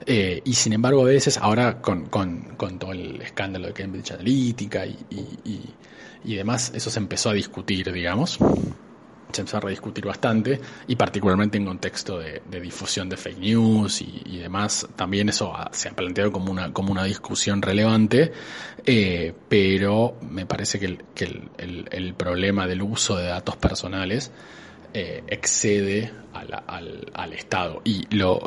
Eh, 0.05 0.41
y 0.43 0.53
sin 0.53 0.73
embargo, 0.73 1.01
a 1.01 1.05
veces, 1.05 1.37
ahora 1.37 1.81
con, 1.81 2.07
con, 2.07 2.55
con, 2.57 2.79
todo 2.79 2.91
el 2.91 3.21
escándalo 3.21 3.67
de 3.67 3.73
Cambridge 3.73 4.11
Analytica 4.11 4.85
y, 4.85 4.97
y, 5.09 5.73
y, 6.25 6.35
demás, 6.35 6.71
eso 6.75 6.89
se 6.89 6.99
empezó 6.99 7.29
a 7.29 7.33
discutir, 7.33 7.91
digamos. 7.91 8.37
Se 9.33 9.41
empezó 9.41 9.57
a 9.57 9.61
rediscutir 9.61 10.05
bastante, 10.05 10.61
y 10.87 10.95
particularmente 10.95 11.57
en 11.57 11.65
contexto 11.65 12.19
de, 12.19 12.41
difusión 12.61 13.09
de 13.09 13.17
fake 13.17 13.39
news 13.39 14.01
y, 14.01 14.37
demás, 14.37 14.87
también 14.95 15.29
eso 15.29 15.53
se 15.71 15.89
ha 15.89 15.91
planteado 15.93 16.31
como 16.31 16.51
una, 16.51 16.71
como 16.71 16.91
una 16.91 17.03
discusión 17.03 17.61
relevante, 17.61 18.31
eh, 18.85 19.33
pero 19.49 20.17
me 20.21 20.45
parece 20.45 20.79
que, 20.79 20.85
el, 20.85 21.03
que 21.15 21.41
el 21.91 22.13
problema 22.13 22.67
del 22.67 22.81
uso 22.81 23.17
de 23.17 23.25
datos 23.25 23.57
personales 23.57 24.31
eh, 24.93 25.23
excede 25.27 26.11
al, 26.33 27.09
al, 27.13 27.33
Estado 27.33 27.81
y 27.83 28.05
lo, 28.15 28.41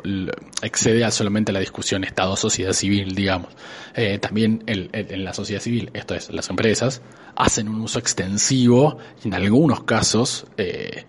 excede 0.62 1.05
a 1.05 1.11
solamente 1.11 1.53
la 1.53 1.61
discusión 1.61 2.05
Estado-sociedad 2.05 2.73
civil, 2.73 3.15
digamos. 3.15 3.53
Eh, 3.95 4.19
también 4.19 4.62
en 4.67 5.25
la 5.25 5.33
sociedad 5.33 5.61
civil, 5.61 5.91
esto 5.95 6.15
es, 6.15 6.31
las 6.31 6.49
empresas, 6.50 7.03
hacen 7.37 7.69
un 7.69 7.83
uso 7.83 7.99
extensivo 7.99 8.99
en 9.25 9.35
algunos 9.35 9.85
casos 9.85 10.47
eh, 10.57 11.05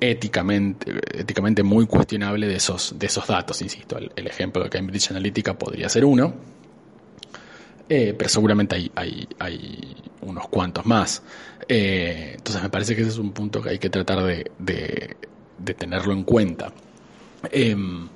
éticamente, 0.00 1.00
éticamente 1.14 1.62
muy 1.62 1.86
cuestionable 1.86 2.46
de 2.46 2.56
esos, 2.56 2.98
de 2.98 3.06
esos 3.06 3.26
datos, 3.26 3.62
insisto. 3.62 3.96
El, 3.98 4.26
ejemplo 4.26 4.62
de 4.64 4.70
Cambridge 4.70 5.10
Analytica 5.10 5.56
podría 5.56 5.88
ser 5.88 6.04
uno. 6.04 6.34
Pero 7.88 8.28
seguramente 8.28 8.76
hay, 8.76 8.90
hay, 8.94 9.28
hay 9.38 9.96
unos 10.22 10.48
cuantos 10.48 10.84
más. 10.86 11.22
Eh, 11.68 12.32
entonces 12.36 12.62
me 12.62 12.70
parece 12.70 12.94
que 12.94 13.02
ese 13.02 13.10
es 13.10 13.18
un 13.18 13.32
punto 13.32 13.62
que 13.62 13.70
hay 13.70 13.78
que 13.78 13.90
tratar 13.90 14.22
de, 14.22 14.50
de, 14.58 15.74
tenerlo 15.74 16.12
en 16.12 16.24
cuenta. 16.24 16.72
Em, 17.50 18.08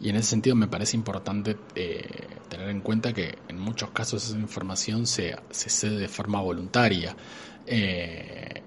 y 0.00 0.08
en 0.08 0.16
ese 0.16 0.30
sentido 0.30 0.56
me 0.56 0.66
parece 0.66 0.96
importante 0.96 1.56
eh, 1.74 2.26
tener 2.48 2.70
en 2.70 2.80
cuenta 2.80 3.12
que 3.12 3.38
en 3.48 3.58
muchos 3.58 3.90
casos 3.90 4.24
esa 4.28 4.38
información 4.38 5.06
se, 5.06 5.36
se 5.50 5.68
cede 5.70 5.98
de 5.98 6.08
forma 6.08 6.40
voluntaria. 6.40 7.14
Eh, 7.66 8.62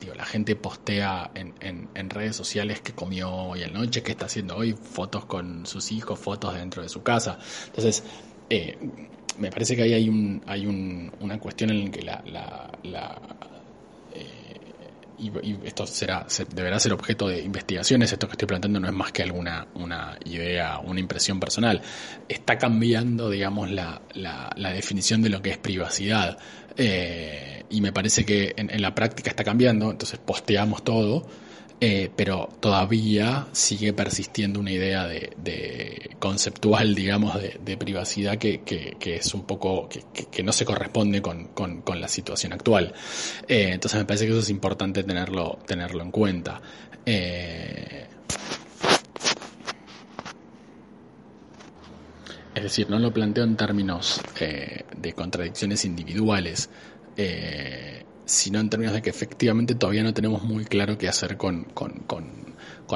digo, 0.00 0.14
la 0.14 0.24
gente 0.24 0.56
postea 0.56 1.30
en, 1.34 1.54
en, 1.94 2.10
redes 2.10 2.34
sociales 2.34 2.80
que 2.80 2.92
comió 2.92 3.30
hoy 3.30 3.62
en 3.62 3.72
noche, 3.72 4.02
que 4.02 4.12
está 4.12 4.26
haciendo 4.26 4.56
hoy, 4.56 4.72
fotos 4.72 5.26
con 5.26 5.66
sus 5.66 5.92
hijos, 5.92 6.18
fotos 6.18 6.54
dentro 6.54 6.82
de 6.82 6.88
su 6.88 7.02
casa. 7.02 7.38
Entonces, 7.66 8.02
eh, 8.48 8.78
me 9.38 9.50
parece 9.50 9.76
que 9.76 9.82
ahí 9.82 9.92
hay, 9.92 10.08
un, 10.08 10.42
hay 10.46 10.66
un, 10.66 11.12
una 11.20 11.38
cuestión 11.38 11.70
en 11.70 11.84
la 11.84 11.90
que 11.90 12.02
la, 12.02 12.22
la, 12.26 12.70
eh, 12.82 13.49
y, 15.20 15.58
esto 15.64 15.86
será 15.86 16.26
deberá 16.54 16.78
ser 16.80 16.92
objeto 16.92 17.28
de 17.28 17.42
investigaciones, 17.42 18.12
esto 18.12 18.26
que 18.26 18.32
estoy 18.32 18.48
planteando 18.48 18.80
no 18.80 18.88
es 18.88 18.94
más 18.94 19.12
que 19.12 19.22
alguna 19.22 19.68
una 19.74 20.18
idea, 20.24 20.78
una 20.78 21.00
impresión 21.00 21.38
personal. 21.38 21.80
Está 22.28 22.58
cambiando, 22.58 23.30
digamos, 23.30 23.70
la, 23.70 24.02
la, 24.14 24.50
la 24.56 24.72
definición 24.72 25.22
de 25.22 25.28
lo 25.30 25.42
que 25.42 25.50
es 25.50 25.58
privacidad. 25.58 26.38
Eh, 26.76 27.64
y 27.70 27.80
me 27.80 27.92
parece 27.92 28.24
que 28.24 28.54
en, 28.56 28.70
en, 28.70 28.80
la 28.80 28.94
práctica 28.94 29.30
está 29.30 29.44
cambiando, 29.44 29.90
entonces 29.90 30.18
posteamos 30.18 30.82
todo. 30.82 31.26
Eh, 31.82 32.10
pero 32.14 32.50
todavía 32.60 33.48
sigue 33.52 33.94
persistiendo 33.94 34.60
una 34.60 34.70
idea 34.70 35.06
de, 35.06 36.10
conceptual, 36.18 36.94
digamos, 36.94 37.40
de, 37.40 37.76
privacidad 37.78 38.36
que, 38.36 38.60
es 39.00 39.34
un 39.34 39.46
poco, 39.46 39.88
que, 39.88 40.42
no 40.42 40.52
se 40.52 40.66
corresponde 40.66 41.22
con, 41.22 41.50
la 41.98 42.08
situación 42.08 42.52
actual. 42.52 42.92
Eh, 43.48 43.70
entonces 43.72 43.98
me 43.98 44.04
parece 44.04 44.26
que 44.26 44.32
eso 44.32 44.40
es 44.40 44.50
importante 44.50 45.02
tenerlo, 45.04 45.58
tenerlo 45.66 46.02
en 46.02 46.10
cuenta. 46.10 46.60
Eh, 47.06 48.06
es 52.54 52.62
decir, 52.62 52.90
no 52.90 52.98
lo 52.98 53.10
planteo 53.10 53.44
en 53.44 53.56
términos 53.56 54.20
de 54.38 55.12
contradicciones 55.14 55.86
individuales, 55.86 56.68
sino 58.30 58.60
en 58.60 58.70
términos 58.70 58.94
de 58.94 59.02
que 59.02 59.10
efectivamente 59.10 59.74
todavía 59.74 60.04
no 60.04 60.14
tenemos 60.14 60.44
muy 60.44 60.64
claro 60.64 60.96
qué 60.96 61.08
hacer 61.08 61.36
con, 61.36 61.66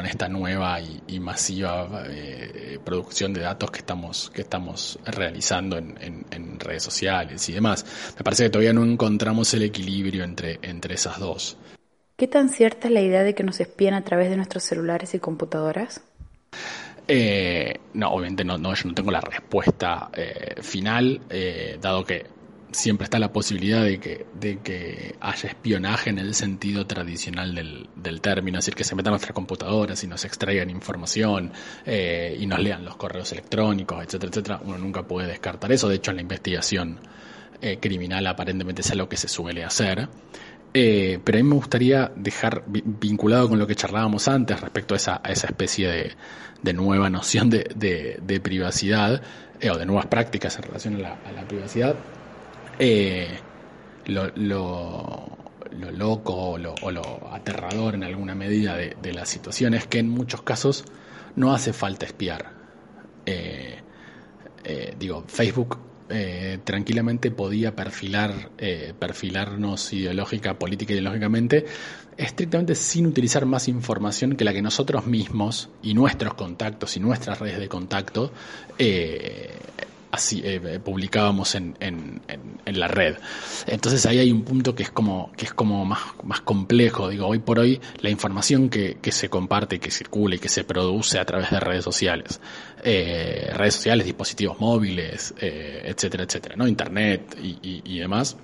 esta 0.05 0.29
nueva 0.29 0.79
y, 0.81 1.19
masiva 1.19 2.05
eh, 2.07 2.79
producción 2.85 3.33
de 3.33 3.41
datos 3.41 3.71
que 3.73 3.81
estamos, 3.81 4.31
que 4.31 4.43
estamos 4.43 4.99
realizando 5.05 5.77
en, 5.77 6.61
redes 6.61 6.85
sociales 6.85 7.49
y 7.49 7.53
demás. 7.53 7.85
Me 8.17 8.23
parece 8.23 8.45
que 8.45 8.51
todavía 8.51 8.73
no 8.73 8.85
encontramos 8.85 9.53
el 9.55 9.65
equilibrio 9.65 10.23
entre, 10.23 10.61
entre 10.63 10.95
esas 10.95 11.19
dos. 11.19 11.57
¿Qué 12.17 12.29
tan 12.29 12.49
cierta 12.49 12.87
es 12.87 12.95
la 12.95 13.01
idea 13.01 13.25
de 13.25 13.35
que 13.35 13.43
nos 13.43 13.59
espían 13.61 13.95
a 13.95 14.05
través 14.05 14.31
de 14.31 14.37
nuestros 14.37 14.63
celulares 14.63 15.15
y 15.15 15.19
computadoras? 15.19 16.01
Eh, 17.09 17.81
no, 17.93 18.11
obviamente 18.13 18.45
no, 18.45 18.57
no, 18.57 18.73
yo 18.73 18.89
no 18.89 18.95
tengo 18.95 19.11
la 19.11 19.21
respuesta 19.21 20.11
eh, 20.15 20.63
final, 20.63 21.21
dado 21.81 22.05
que 22.05 22.25
siempre 22.75 23.05
está 23.05 23.19
la 23.19 23.33
posibilidad 23.33 23.85
de 23.85 23.99
que, 23.99 24.27
de 24.35 24.59
que 24.59 25.15
haya 25.21 25.49
espionaje 25.49 26.11
en 26.11 26.19
el 26.19 26.35
sentido 26.35 26.87
tradicional 26.87 27.55
del, 27.55 27.89
del 27.95 28.21
término, 28.21 28.59
es 28.59 28.65
decir, 28.65 28.75
que 28.75 28.85
se 28.85 28.95
metan 28.95 29.13
nuestras 29.13 29.33
computadoras 29.33 30.03
y 30.03 30.07
nos 30.09 30.25
extraigan 30.25 30.71
información 30.71 31.53
eh, 31.87 32.37
y 32.39 32.47
nos 32.47 32.59
lean 32.59 32.85
los 32.85 32.97
correos 32.97 33.31
electrónicos, 33.33 34.05
etcétera, 34.05 34.31
etcétera. 34.31 34.61
Uno 34.65 34.79
nunca 34.79 35.05
puede 35.05 35.29
descartar 35.29 35.71
eso. 35.73 35.89
De 35.89 35.97
hecho, 35.97 36.11
en 36.11 36.17
la 36.17 36.23
investigación 36.23 37.01
eh, 37.61 37.79
criminal 37.81 38.27
aparentemente 38.27 38.83
es 38.83 38.91
algo 38.91 39.09
que 39.09 39.17
se 39.17 39.29
suele 39.29 39.65
hacer. 39.65 40.09
Eh, 40.77 41.21
pero 41.23 41.39
a 41.39 41.43
mí 41.43 41.49
me 41.49 41.55
gustaría 41.55 42.11
dejar 42.17 42.65
vinculado 42.67 43.49
con 43.49 43.61
lo 43.61 43.67
que 43.69 43.77
charlábamos 43.77 44.27
antes 44.27 44.61
respecto 44.61 44.95
a 44.95 44.97
esa, 44.97 45.21
a 45.23 45.31
esa 45.31 45.47
especie 45.47 45.89
de, 45.89 46.13
de 46.63 46.73
nueva 46.73 47.09
noción 47.09 47.49
de, 47.49 48.19
de, 48.21 48.41
privacidad 48.41 49.23
o 49.71 49.79
de 49.79 49.87
nuevas 49.87 50.07
prácticas 50.07 50.57
en 50.57 50.65
relación 50.65 50.97
a 50.97 50.99
la, 50.99 51.13
a 51.25 51.31
la 51.31 51.47
privacidad 51.47 51.95
eh, 52.79 53.29
lo, 54.07 54.29
lo, 54.37 55.37
loco 55.93 56.35
o 56.35 56.59
lo, 56.59 57.33
aterrador 57.33 57.95
en 57.95 58.05
alguna 58.05 58.35
medida 58.35 58.77
de, 58.77 59.13
la 59.13 59.27
situación 59.27 59.75
es 59.75 59.87
que 59.87 59.99
en 59.99 60.09
muchos 60.09 60.43
casos 60.43 60.85
no 61.37 61.53
hace 61.53 61.73
falta 61.73 62.07
espiar. 62.07 62.53
Eh, 63.27 63.79
eh, 64.65 64.95
digo, 64.99 65.25
Facebook 65.27 65.79
tranquilamente 66.65 67.31
podía 67.33 67.75
perfilar, 67.75 68.51
perfilarnos 68.99 69.93
ideológica, 69.93 70.57
política 70.59 70.93
ideológicamente, 70.93 71.65
estrictamente 72.17 72.77
sin 72.77 73.07
utilizar 73.07 73.47
más 73.47 73.67
información 73.69 74.37
que 74.37 74.45
la 74.45 74.53
que 74.53 74.63
nosotros 74.63 75.07
mismos 75.07 75.71
y 75.83 75.95
nuestros 75.95 76.35
contactos 76.35 76.97
y 76.97 77.01
nuestras 77.01 77.41
redes 77.41 77.59
de 77.59 77.69
contacto 77.69 78.33
así 80.15 80.41
eh, 80.45 80.81
publicábamos 80.83 81.55
en, 81.55 81.77
en, 81.81 82.23
en, 82.29 82.81
la 82.81 82.89
red. 82.89 83.17
Entonces 83.67 84.05
ahí 84.07 84.19
hay 84.19 84.33
un 84.33 84.43
punto 84.43 84.75
que 84.75 84.83
es 84.85 84.91
como, 84.91 85.31
que 85.37 85.45
es 85.45 85.55
como 85.55 85.85
más, 85.85 86.01
más 86.23 86.41
complejo. 86.41 87.09
Digo, 87.09 87.27
hoy 87.27 87.39
por 87.39 87.59
hoy 87.59 87.81
la 88.01 88.11
información 88.11 88.69
que, 88.69 88.99
que 89.01 89.13
se 89.13 89.29
comparte, 89.29 89.79
que 89.79 89.91
circula 89.91 90.37
y 90.37 90.39
que 90.39 90.49
se 90.49 90.65
produce 90.65 91.19
a 91.19 91.25
través 91.25 91.51
de 91.51 91.61
redes 91.61 91.85
sociales, 91.85 92.41
eh, 92.83 93.51
redes 93.55 93.75
sociales, 93.75 94.07
dispositivos 94.07 94.59
móviles, 94.61 95.35
eh, 95.41 95.83
etcétera, 95.85 96.25
etcétera, 96.25 96.57
¿no? 96.57 96.67
Internet 96.67 97.37
y, 97.43 97.83
y, 97.85 97.99
demás. 97.99 98.37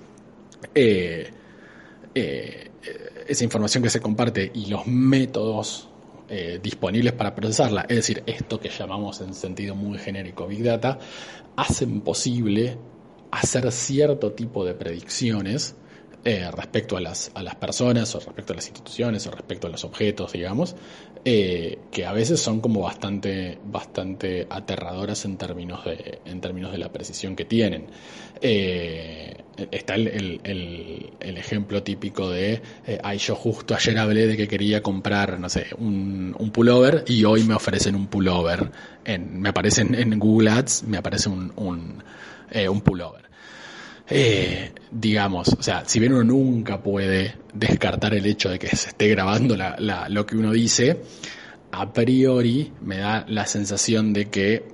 esa 3.25 3.43
información 3.43 3.83
que 3.83 3.89
se 3.89 3.99
comparte 3.99 4.51
y 4.53 4.67
los 4.67 4.87
métodos 4.87 5.90
disponibles 6.61 7.13
para 7.13 7.35
procesarla, 7.35 7.81
es 7.89 7.97
decir, 7.97 8.23
esto 8.25 8.59
que 8.59 8.69
llamamos 8.69 9.19
en 9.21 9.33
sentido 9.33 9.75
muy 9.75 9.97
genérico 9.97 10.47
Big 10.47 10.63
Data, 10.63 10.97
hacen 11.57 12.01
posible 12.01 12.77
hacer 13.31 13.71
cierto 13.71 14.31
tipo 14.31 14.65
de 14.65 14.73
predicciones 14.73 15.75
eh, 16.23 16.47
respecto 16.51 16.97
a 16.97 17.01
las, 17.01 17.31
a 17.33 17.41
las 17.41 17.55
personas 17.55 18.13
o 18.13 18.19
respecto 18.19 18.53
a 18.53 18.55
las 18.55 18.67
instituciones 18.67 19.25
o 19.25 19.31
respecto 19.31 19.65
a 19.65 19.71
los 19.71 19.83
objetos, 19.83 20.31
digamos, 20.31 20.75
eh, 21.25 21.79
que 21.89 22.05
a 22.05 22.13
veces 22.13 22.39
son 22.39 22.61
como 22.61 22.81
bastante, 22.81 23.57
bastante 23.65 24.45
aterradoras 24.47 25.25
en 25.25 25.37
términos 25.37 25.83
de, 25.83 26.19
en 26.25 26.39
términos 26.39 26.73
de 26.73 26.77
la 26.77 26.91
precisión 26.91 27.35
que 27.35 27.45
tienen. 27.45 27.87
Eh, 28.39 29.35
está 29.71 29.95
el, 29.95 30.39
el, 30.43 31.37
ejemplo 31.37 31.81
típico 31.81 32.29
de, 32.29 32.61
ay, 33.01 33.17
yo 33.17 33.35
justo 33.35 33.73
ayer 33.73 33.97
hablé 33.97 34.27
de 34.27 34.37
que 34.37 34.47
quería 34.47 34.83
comprar, 34.83 35.39
no 35.39 35.49
sé, 35.49 35.67
un, 35.79 36.35
un 36.37 36.51
pullover 36.51 37.03
y 37.07 37.23
hoy 37.23 37.45
me 37.45 37.55
ofrecen 37.55 37.95
un 37.95 38.05
pullover. 38.05 38.69
En, 39.05 39.41
me 39.41 39.49
aparecen 39.49 39.95
en 39.95 40.19
Google 40.19 40.51
Ads, 40.51 40.83
me 40.83 40.97
aparece 40.97 41.29
un, 41.29 41.51
un, 41.55 42.03
un 42.69 42.81
pullover. 42.81 43.30
Eh, 44.13 44.73
digamos, 44.91 45.47
o 45.57 45.63
sea, 45.63 45.83
si 45.85 45.99
bien 46.01 46.11
uno 46.11 46.25
nunca 46.25 46.83
puede 46.83 47.35
descartar 47.53 48.13
el 48.13 48.25
hecho 48.25 48.49
de 48.49 48.59
que 48.59 48.67
se 48.75 48.89
esté 48.89 49.07
grabando 49.07 49.55
lo 49.55 50.25
que 50.25 50.35
uno 50.35 50.51
dice, 50.51 51.01
a 51.71 51.93
priori 51.93 52.73
me 52.81 52.97
da 52.97 53.25
la 53.29 53.45
sensación 53.45 54.11
de 54.11 54.29
que, 54.29 54.65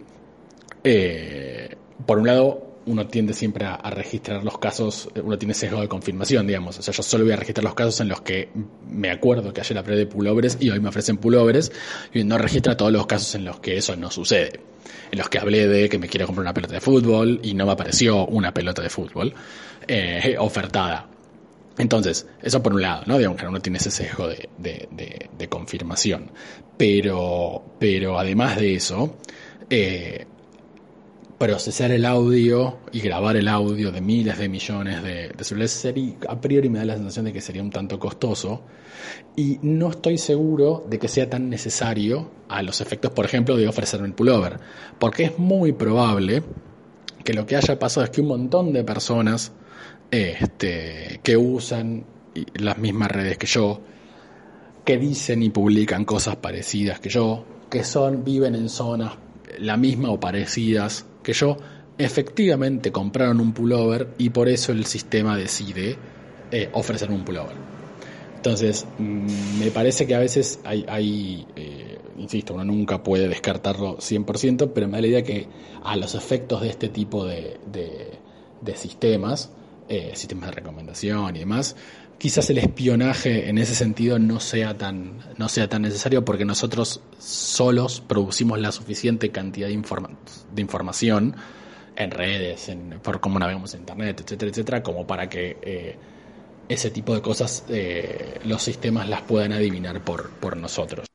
eh, 0.83 1.75
por 2.07 2.17
un 2.17 2.25
lado, 2.25 2.66
uno 2.87 3.07
tiende 3.07 3.33
siempre 3.33 3.65
a, 3.65 3.89
registrar 3.89 4.43
los 4.43 4.57
casos, 4.57 5.09
uno 5.23 5.37
tiene 5.37 5.53
sesgo 5.53 5.81
de 5.81 5.87
confirmación, 5.87 6.47
digamos. 6.47 6.79
O 6.79 6.81
sea, 6.81 6.93
yo 6.93 7.03
solo 7.03 7.23
voy 7.23 7.33
a 7.33 7.35
registrar 7.35 7.63
los 7.63 7.75
casos 7.75 7.99
en 8.01 8.09
los 8.09 8.21
que 8.21 8.49
me 8.89 9.11
acuerdo 9.11 9.53
que 9.53 9.61
ayer 9.61 9.77
hablé 9.77 9.95
de 9.95 10.05
pullovers 10.07 10.57
y 10.59 10.69
hoy 10.69 10.79
me 10.79 10.89
ofrecen 10.89 11.17
pullovers, 11.17 11.71
y 12.13 12.23
no 12.23 12.37
registra 12.37 12.75
todos 12.75 12.91
los 12.91 13.05
casos 13.05 13.35
en 13.35 13.45
los 13.45 13.59
que 13.59 13.77
eso 13.77 13.95
no 13.95 14.09
sucede 14.09 14.59
en 15.11 15.17
los 15.17 15.29
que 15.29 15.39
hablé 15.39 15.67
de 15.67 15.89
que 15.89 15.99
me 15.99 16.07
quiero 16.07 16.25
comprar 16.25 16.43
una 16.43 16.53
pelota 16.53 16.73
de 16.73 16.81
fútbol 16.81 17.39
y 17.43 17.53
no 17.53 17.65
me 17.65 17.71
apareció 17.71 18.25
una 18.25 18.53
pelota 18.53 18.81
de 18.81 18.89
fútbol 18.89 19.33
eh, 19.87 20.35
ofertada. 20.39 21.09
Entonces, 21.77 22.25
eso 22.41 22.63
por 22.63 22.73
un 22.73 22.81
lado, 22.81 23.03
¿no? 23.05 23.17
Digamos 23.17 23.39
que 23.39 23.47
uno 23.47 23.61
tiene 23.61 23.77
ese 23.77 23.91
sesgo 23.91 24.27
de, 24.27 24.49
de, 24.57 25.47
confirmación. 25.47 26.31
Pero, 26.75 27.63
pero 27.79 28.17
además 28.17 28.57
de 28.57 28.75
eso, 28.75 29.17
eh, 29.69 30.25
procesar 31.37 31.91
el 31.91 32.05
audio 32.05 32.79
y 32.91 32.99
grabar 32.99 33.37
el 33.37 33.47
audio 33.47 33.91
de 33.91 34.01
miles 34.01 34.37
de 34.39 34.49
millones 34.49 35.03
de, 35.03 35.29
de 35.29 35.43
celulares, 35.43 35.87
a 36.27 36.41
priori 36.41 36.69
me 36.69 36.79
da 36.79 36.85
la 36.85 36.95
sensación 36.95 37.25
de 37.25 37.33
que 37.33 37.41
sería 37.41 37.61
un 37.61 37.69
tanto 37.69 37.99
costoso. 37.99 38.63
Y 39.35 39.59
no 39.61 39.89
estoy 39.89 40.17
seguro 40.17 40.85
de 40.89 40.97
que 40.97 41.07
sea 41.07 41.29
tan 41.29 41.49
necesario 41.49 42.31
a 42.49 42.63
los 42.63 42.81
efectos, 42.81 43.11
por 43.11 43.25
ejemplo, 43.25 43.55
de 43.55 43.67
ofrecerme 43.67 44.07
el 44.07 44.13
pullover, 44.13 44.59
porque 44.97 45.25
es 45.25 45.37
muy 45.37 45.73
probable 45.73 46.43
que 47.23 47.33
lo 47.33 47.45
que 47.45 47.55
haya 47.55 47.77
pasado 47.77 48.05
es 48.05 48.09
que 48.09 48.21
un 48.21 48.27
montón 48.27 48.73
de 48.73 48.83
personas 48.83 49.51
este, 50.09 51.19
que 51.21 51.37
usan 51.37 52.05
las 52.55 52.77
mismas 52.77 53.11
redes 53.11 53.37
que 53.37 53.47
yo, 53.47 53.81
que 54.83 54.97
dicen 54.97 55.43
y 55.43 55.49
publican 55.49 56.05
cosas 56.05 56.37
parecidas 56.37 56.99
que 56.99 57.09
yo, 57.09 57.45
que 57.69 57.83
son, 57.83 58.23
viven 58.23 58.55
en 58.55 58.69
zonas 58.69 59.13
la 59.59 59.77
misma 59.77 60.09
o 60.09 60.19
parecidas 60.19 61.05
que 61.27 61.33
yo, 61.33 61.57
efectivamente 61.97 62.93
compraron 62.93 63.41
un 63.41 63.51
pullover 63.51 64.13
y 64.17 64.29
por 64.29 64.47
eso 64.47 64.71
el 64.71 64.85
sistema 64.85 65.35
decide 65.35 65.97
eh, 66.51 66.69
ofrecer 66.71 67.11
un 67.11 67.25
pullover. 67.25 67.57
Entonces, 68.37 68.87
mm, 68.97 69.59
me 69.59 69.69
parece 69.71 70.07
que 70.07 70.15
a 70.15 70.19
veces 70.19 70.61
hay, 70.63 71.45
eh, 71.57 71.97
insisto, 72.17 72.53
uno 72.53 72.63
nunca 72.63 73.03
puede 73.03 73.27
descartarlo 73.27 73.97
100%, 73.97 74.71
pero 74.73 74.87
me 74.87 74.93
da 74.93 75.01
la 75.01 75.07
idea 75.07 75.23
que 75.23 75.47
a 75.83 75.97
los 75.97 76.15
efectos 76.15 76.61
de 76.61 76.69
este 76.69 76.87
tipo 76.87 77.25
de, 77.25 77.59
de, 77.73 78.75
sistemas, 78.77 79.51
eh, 79.89 80.11
sistemas 80.13 80.51
de 80.51 80.55
recomendación 80.55 81.35
y 81.35 81.39
demás, 81.39 81.75
quizás 82.17 82.49
el 82.49 82.57
espionaje 82.57 83.49
en 83.49 83.57
ese 83.57 83.75
sentido 83.75 84.19
no 84.19 84.39
sea 84.39 84.77
tan, 84.77 85.19
no 85.37 85.49
sea 85.49 85.67
tan 85.69 85.81
necesario 85.81 86.25
porque 86.25 86.45
nosotros 86.45 87.01
solos 87.19 88.01
producimos 88.01 88.59
la 88.59 88.71
suficiente 88.71 89.29
cantidad 89.29 89.67
de, 89.67 89.81
de 90.53 90.61
información 90.61 91.35
en 91.95 92.11
redes, 92.11 92.69
en, 92.69 92.99
por 93.01 93.19
cómo 93.19 93.39
navegamos 93.39 93.73
en 93.73 93.81
Internet, 93.81 94.21
etcétera, 94.21 94.51
etcétera, 94.51 94.83
como 94.83 95.05
para 95.05 95.29
que... 95.29 95.57
Eh, 95.61 95.95
ese 96.69 96.91
tipo 96.91 97.13
de 97.13 97.21
cosas 97.21 97.65
eh, 97.69 98.39
los 98.45 98.61
sistemas 98.61 99.07
las 99.07 99.21
puedan 99.21 99.53
adivinar 99.53 100.03
por, 100.03 100.29
por 100.31 100.57
nosotros. 100.57 101.07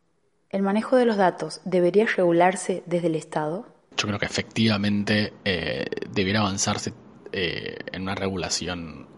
¿El 0.50 0.62
manejo 0.62 0.96
de 0.96 1.06
los 1.06 1.16
datos 1.16 1.60
debería 1.64 2.06
regularse 2.06 2.82
desde 2.86 3.08
el 3.08 3.16
Estado? 3.16 3.66
Yo 3.96 4.06
creo 4.06 4.18
que 4.18 4.26
efectivamente 4.26 5.32
eh, 5.44 5.84
debiera 6.10 6.40
avanzarse 6.40 6.92
eh, 7.32 7.76
en 7.92 8.02
una 8.02 8.14
regulación 8.14 9.08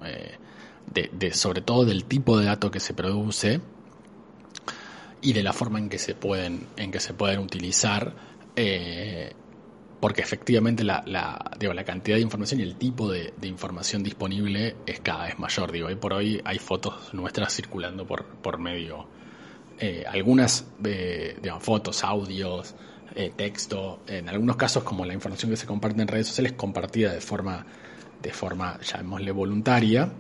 de, 0.93 1.33
sobre 1.33 1.61
todo 1.61 1.85
del 1.85 2.05
tipo 2.05 2.39
de 2.39 2.47
dato 2.47 2.71
que 2.71 2.81
se 2.81 2.95
produce 2.95 3.61
y 5.21 5.33
de 5.33 5.43
la 5.43 5.53
forma 5.53 5.79
en 5.79 5.89
que 5.89 5.99
se 5.99 6.15
pueden, 6.15 6.67
en 6.77 6.91
que 6.91 7.01
se 7.01 7.15
pueden 7.15 7.41
utilizar, 7.41 8.15
eh, 8.57 9.33
porque 10.01 10.21
efectivamente 10.21 10.85
la, 10.85 11.03
la, 11.07 11.53
digo, 11.59 11.73
la 11.73 11.85
cantidad 11.85 12.17
de 12.19 12.23
información 12.23 12.61
y 12.61 12.63
el 12.63 12.77
tipo 12.77 13.11
de, 13.11 13.33
información 13.43 14.03
disponible 14.03 14.77
es 14.87 15.01
cada 15.01 15.25
vez 15.25 15.39
mayor. 15.39 15.73
Digo, 15.73 15.89
hoy 15.89 15.97
por 15.97 16.13
hoy 16.13 16.43
hay 16.45 16.59
fotos 16.59 17.15
nuestras 17.15 17.55
circulando 17.55 18.07
por, 18.07 18.27
por 18.27 18.59
medio, 18.59 19.07
eh, 19.79 20.05
algunas 20.07 20.67
de, 20.79 21.37
fotos, 21.61 22.05
audios, 22.05 22.75
eh, 23.15 23.33
texto, 23.35 24.01
en 24.07 24.29
algunos 24.29 24.57
casos 24.57 24.85
como 24.85 25.07
la 25.07 25.15
información 25.15 25.51
que 25.51 25.57
se 25.57 25.67
comparte 25.67 26.03
en 26.03 26.09
redes 26.09 26.27
sociales 26.27 26.53
compartida 26.53 27.13
de 27.13 27.21
forma, 27.23 27.65
de 28.21 28.31
forma, 28.31 28.79
llamémosle 28.81 29.33
voluntaria, 29.33 30.13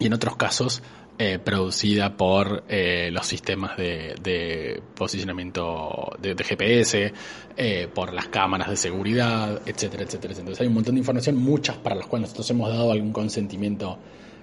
y 0.00 0.06
en 0.06 0.14
otros 0.14 0.36
casos 0.36 0.82
eh, 1.18 1.38
producida 1.38 2.16
por 2.16 2.64
eh, 2.66 3.10
los 3.12 3.26
sistemas 3.26 3.76
de, 3.76 4.82
posicionamiento 4.96 6.16
de, 6.18 6.34
GPS, 6.42 7.12
eh, 7.58 7.88
por 7.94 8.14
las 8.14 8.28
cámaras 8.28 8.70
de 8.70 8.76
seguridad, 8.76 9.60
etcétera, 9.66 10.04
etcétera. 10.04 10.32
Entonces 10.32 10.62
hay 10.62 10.68
un 10.68 10.72
montón 10.72 10.94
de 10.94 11.00
información, 11.00 11.36
muchas 11.36 11.76
para 11.76 11.94
las 11.94 12.06
cuales 12.06 12.28
nosotros 12.28 12.50
hemos 12.50 12.70
dado 12.70 12.90
algún 12.90 13.12
consentimiento 13.12 13.98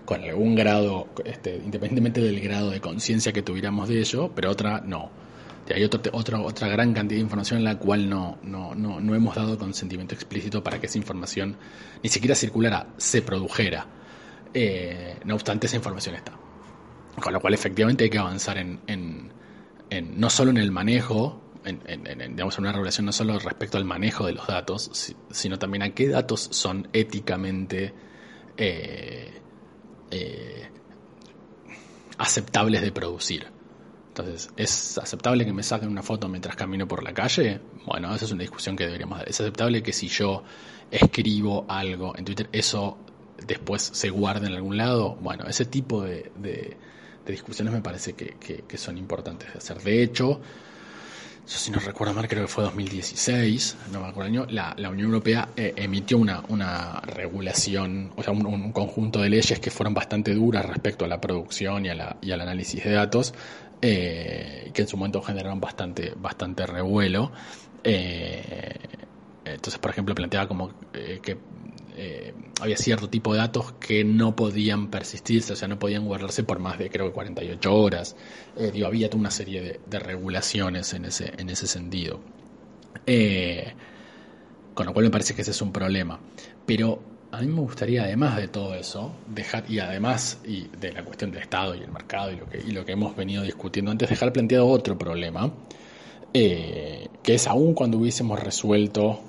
con 0.05 0.23
algún 0.23 0.53
grado, 0.53 1.07
este, 1.25 1.55
independientemente 1.55 2.21
del 2.21 2.39
grado 2.41 2.69
de 2.69 2.79
conciencia 2.79 3.33
que 3.33 3.41
tuviéramos 3.41 3.89
de 3.89 3.99
ello, 3.99 4.31
pero 4.35 4.51
otra 4.51 4.79
no. 4.85 5.09
hay 5.73 5.83
otra 5.83 6.11
otra 6.13 6.67
gran 6.67 6.93
cantidad 6.93 7.17
de 7.17 7.23
información 7.23 7.57
en 7.57 7.65
la 7.65 7.79
cual 7.79 8.07
no, 8.07 8.37
no, 8.43 8.75
no, 8.75 9.01
no 9.01 9.15
hemos 9.15 9.33
dado 9.35 9.57
consentimiento 9.57 10.13
explícito 10.13 10.63
para 10.63 10.79
que 10.79 10.85
esa 10.85 10.99
información 10.99 11.57
ni 12.03 12.09
siquiera 12.09 12.35
circulara, 12.35 12.89
se 12.97 13.23
produjera. 13.23 13.96
No 15.25 15.35
obstante, 15.35 15.67
esa 15.67 15.75
información 15.75 16.15
está. 16.15 16.33
Con 17.21 17.33
lo 17.33 17.39
cual, 17.39 17.53
efectivamente, 17.53 18.05
hay 18.05 18.09
que 18.09 18.19
avanzar 18.19 18.57
en, 18.57 18.79
en, 18.87 20.19
no 20.19 20.29
solo 20.29 20.51
en 20.51 20.57
el 20.57 20.71
manejo, 20.71 21.41
en, 21.65 21.81
en, 21.85 22.35
digamos, 22.35 22.57
una 22.59 22.71
regulación 22.71 23.05
no 23.05 23.11
solo 23.11 23.39
respecto 23.39 23.77
al 23.77 23.85
manejo 23.85 24.25
de 24.25 24.33
los 24.33 24.47
datos, 24.47 25.15
sino 25.31 25.59
también 25.59 25.83
a 25.83 25.89
qué 25.89 26.07
datos 26.07 26.47
son 26.51 26.87
éticamente 26.93 27.93
eh, 28.55 29.41
eh, 30.11 30.69
aceptables 32.17 32.81
de 32.81 32.91
producir. 32.91 33.47
Entonces, 34.09 34.51
¿es 34.57 34.97
aceptable 34.97 35.45
que 35.45 35.53
me 35.53 35.61
saquen 35.61 35.89
una 35.89 36.01
foto 36.01 36.27
mientras 36.27 36.55
camino 36.55 36.87
por 36.87 37.03
la 37.03 37.13
calle? 37.13 37.61
Bueno, 37.85 38.13
esa 38.15 38.25
es 38.25 38.31
una 38.31 38.41
discusión 38.41 38.75
que 38.75 38.85
deberíamos 38.85 39.19
dar. 39.19 39.29
¿Es 39.29 39.39
aceptable 39.39 39.83
que 39.83 39.93
si 39.93 40.07
yo 40.07 40.43
escribo 40.89 41.65
algo 41.67 42.15
en 42.15 42.25
Twitter, 42.25 42.49
eso 42.51 42.97
después 43.45 43.81
se 43.81 44.09
guarde 44.09 44.47
en 44.47 44.53
algún 44.53 44.77
lado? 44.77 45.15
Bueno, 45.21 45.45
ese 45.47 45.65
tipo 45.65 46.03
de, 46.03 46.31
de 46.35 46.77
discusiones 47.31 47.73
me 47.73 47.81
parece 47.81 48.13
que, 48.13 48.77
son 48.77 48.97
importantes 48.97 49.51
de 49.51 49.57
hacer. 49.57 49.81
De 49.81 50.03
hecho, 50.03 50.39
yo 51.47 51.57
si 51.57 51.71
no 51.71 51.79
recuerdo 51.79 52.13
mal, 52.13 52.27
creo 52.27 52.43
que 52.43 52.47
fue 52.47 52.63
2016, 52.63 53.77
no 53.91 54.01
me 54.01 54.07
acuerdo 54.07 54.29
el 54.29 54.37
año, 54.37 54.47
la, 54.49 54.89
Unión 54.89 55.07
Europea 55.07 55.49
eh, 55.55 55.73
emitió 55.77 56.17
una, 56.17 56.43
una 56.49 56.99
regulación, 57.01 58.11
o 58.15 58.23
sea, 58.23 58.33
un, 58.33 58.71
conjunto 58.71 59.21
de 59.21 59.29
leyes 59.29 59.59
que 59.59 59.71
fueron 59.71 59.93
bastante 59.93 60.33
duras 60.33 60.65
respecto 60.65 61.05
a 61.05 61.07
la 61.07 61.21
producción 61.21 61.85
y, 61.85 61.89
a 61.89 61.95
la, 61.95 62.17
y 62.21 62.31
al 62.31 62.41
análisis 62.41 62.83
de 62.83 62.91
datos, 62.91 63.33
eh, 63.81 64.71
que 64.73 64.81
en 64.81 64.87
su 64.87 64.97
momento 64.97 65.21
generaron 65.21 65.59
bastante, 65.59 66.13
bastante 66.15 66.65
revuelo. 66.65 67.31
Eh, 67.83 68.75
entonces, 69.45 69.79
por 69.79 69.91
ejemplo, 69.91 70.13
planteaba 70.13 70.47
como 70.47 70.73
que 70.91 71.37
eh, 71.99 72.31
había 72.61 72.77
cierto 72.77 73.09
tipo 73.09 73.33
de 73.33 73.39
datos 73.39 73.71
que 73.79 74.03
no 74.03 74.35
podían 74.35 74.91
persistirse, 74.91 75.53
o 75.53 75.55
sea, 75.55 75.67
no 75.67 75.79
podían 75.79 76.05
guardarse 76.05 76.43
por 76.43 76.59
más 76.59 76.77
de 76.77 76.91
creo 76.91 77.07
que 77.07 77.13
48 77.13 77.73
horas. 77.73 78.15
Eh, 78.55 78.83
había 78.85 79.09
toda 79.09 79.21
una 79.21 79.31
serie 79.31 79.79
de, 79.83 79.99
regulaciones 79.99 80.93
en 80.93 81.05
ese, 81.05 81.33
en 81.35 81.49
ese 81.49 81.65
sentido. 81.65 82.19
Eh, 83.07 83.73
con 84.75 84.85
lo 84.85 84.93
cual 84.93 85.05
me 85.05 85.11
parece 85.11 85.33
que 85.33 85.41
ese 85.41 85.49
es 85.49 85.61
un 85.63 85.71
problema. 85.71 86.19
Pero 86.67 87.01
a 87.31 87.41
mí 87.41 87.47
me 87.47 87.61
gustaría, 87.61 88.03
además 88.03 88.37
de 88.37 88.47
todo 88.47 88.75
eso, 88.75 89.15
dejar, 89.27 89.63
y 89.67 89.79
además 89.79 90.39
y 90.45 90.67
de 90.79 90.91
la 90.91 91.03
cuestión 91.03 91.31
del 91.31 91.41
Estado 91.41 91.73
y 91.73 91.79
el 91.81 91.91
mercado 91.91 92.31
y 92.31 92.35
lo 92.35 92.47
que, 92.47 92.59
y 92.59 92.71
lo 92.73 92.85
que 92.85 92.91
hemos 92.91 93.15
venido 93.15 93.41
discutiendo 93.41 93.89
antes, 93.89 94.07
dejar 94.07 94.31
planteado 94.33 94.67
otro 94.67 94.99
problema, 94.99 95.51
que 96.31 97.09
es 97.25 97.47
aún 97.47 97.73
cuando 97.73 97.97
hubiésemos 97.97 98.39
resuelto 98.39 99.19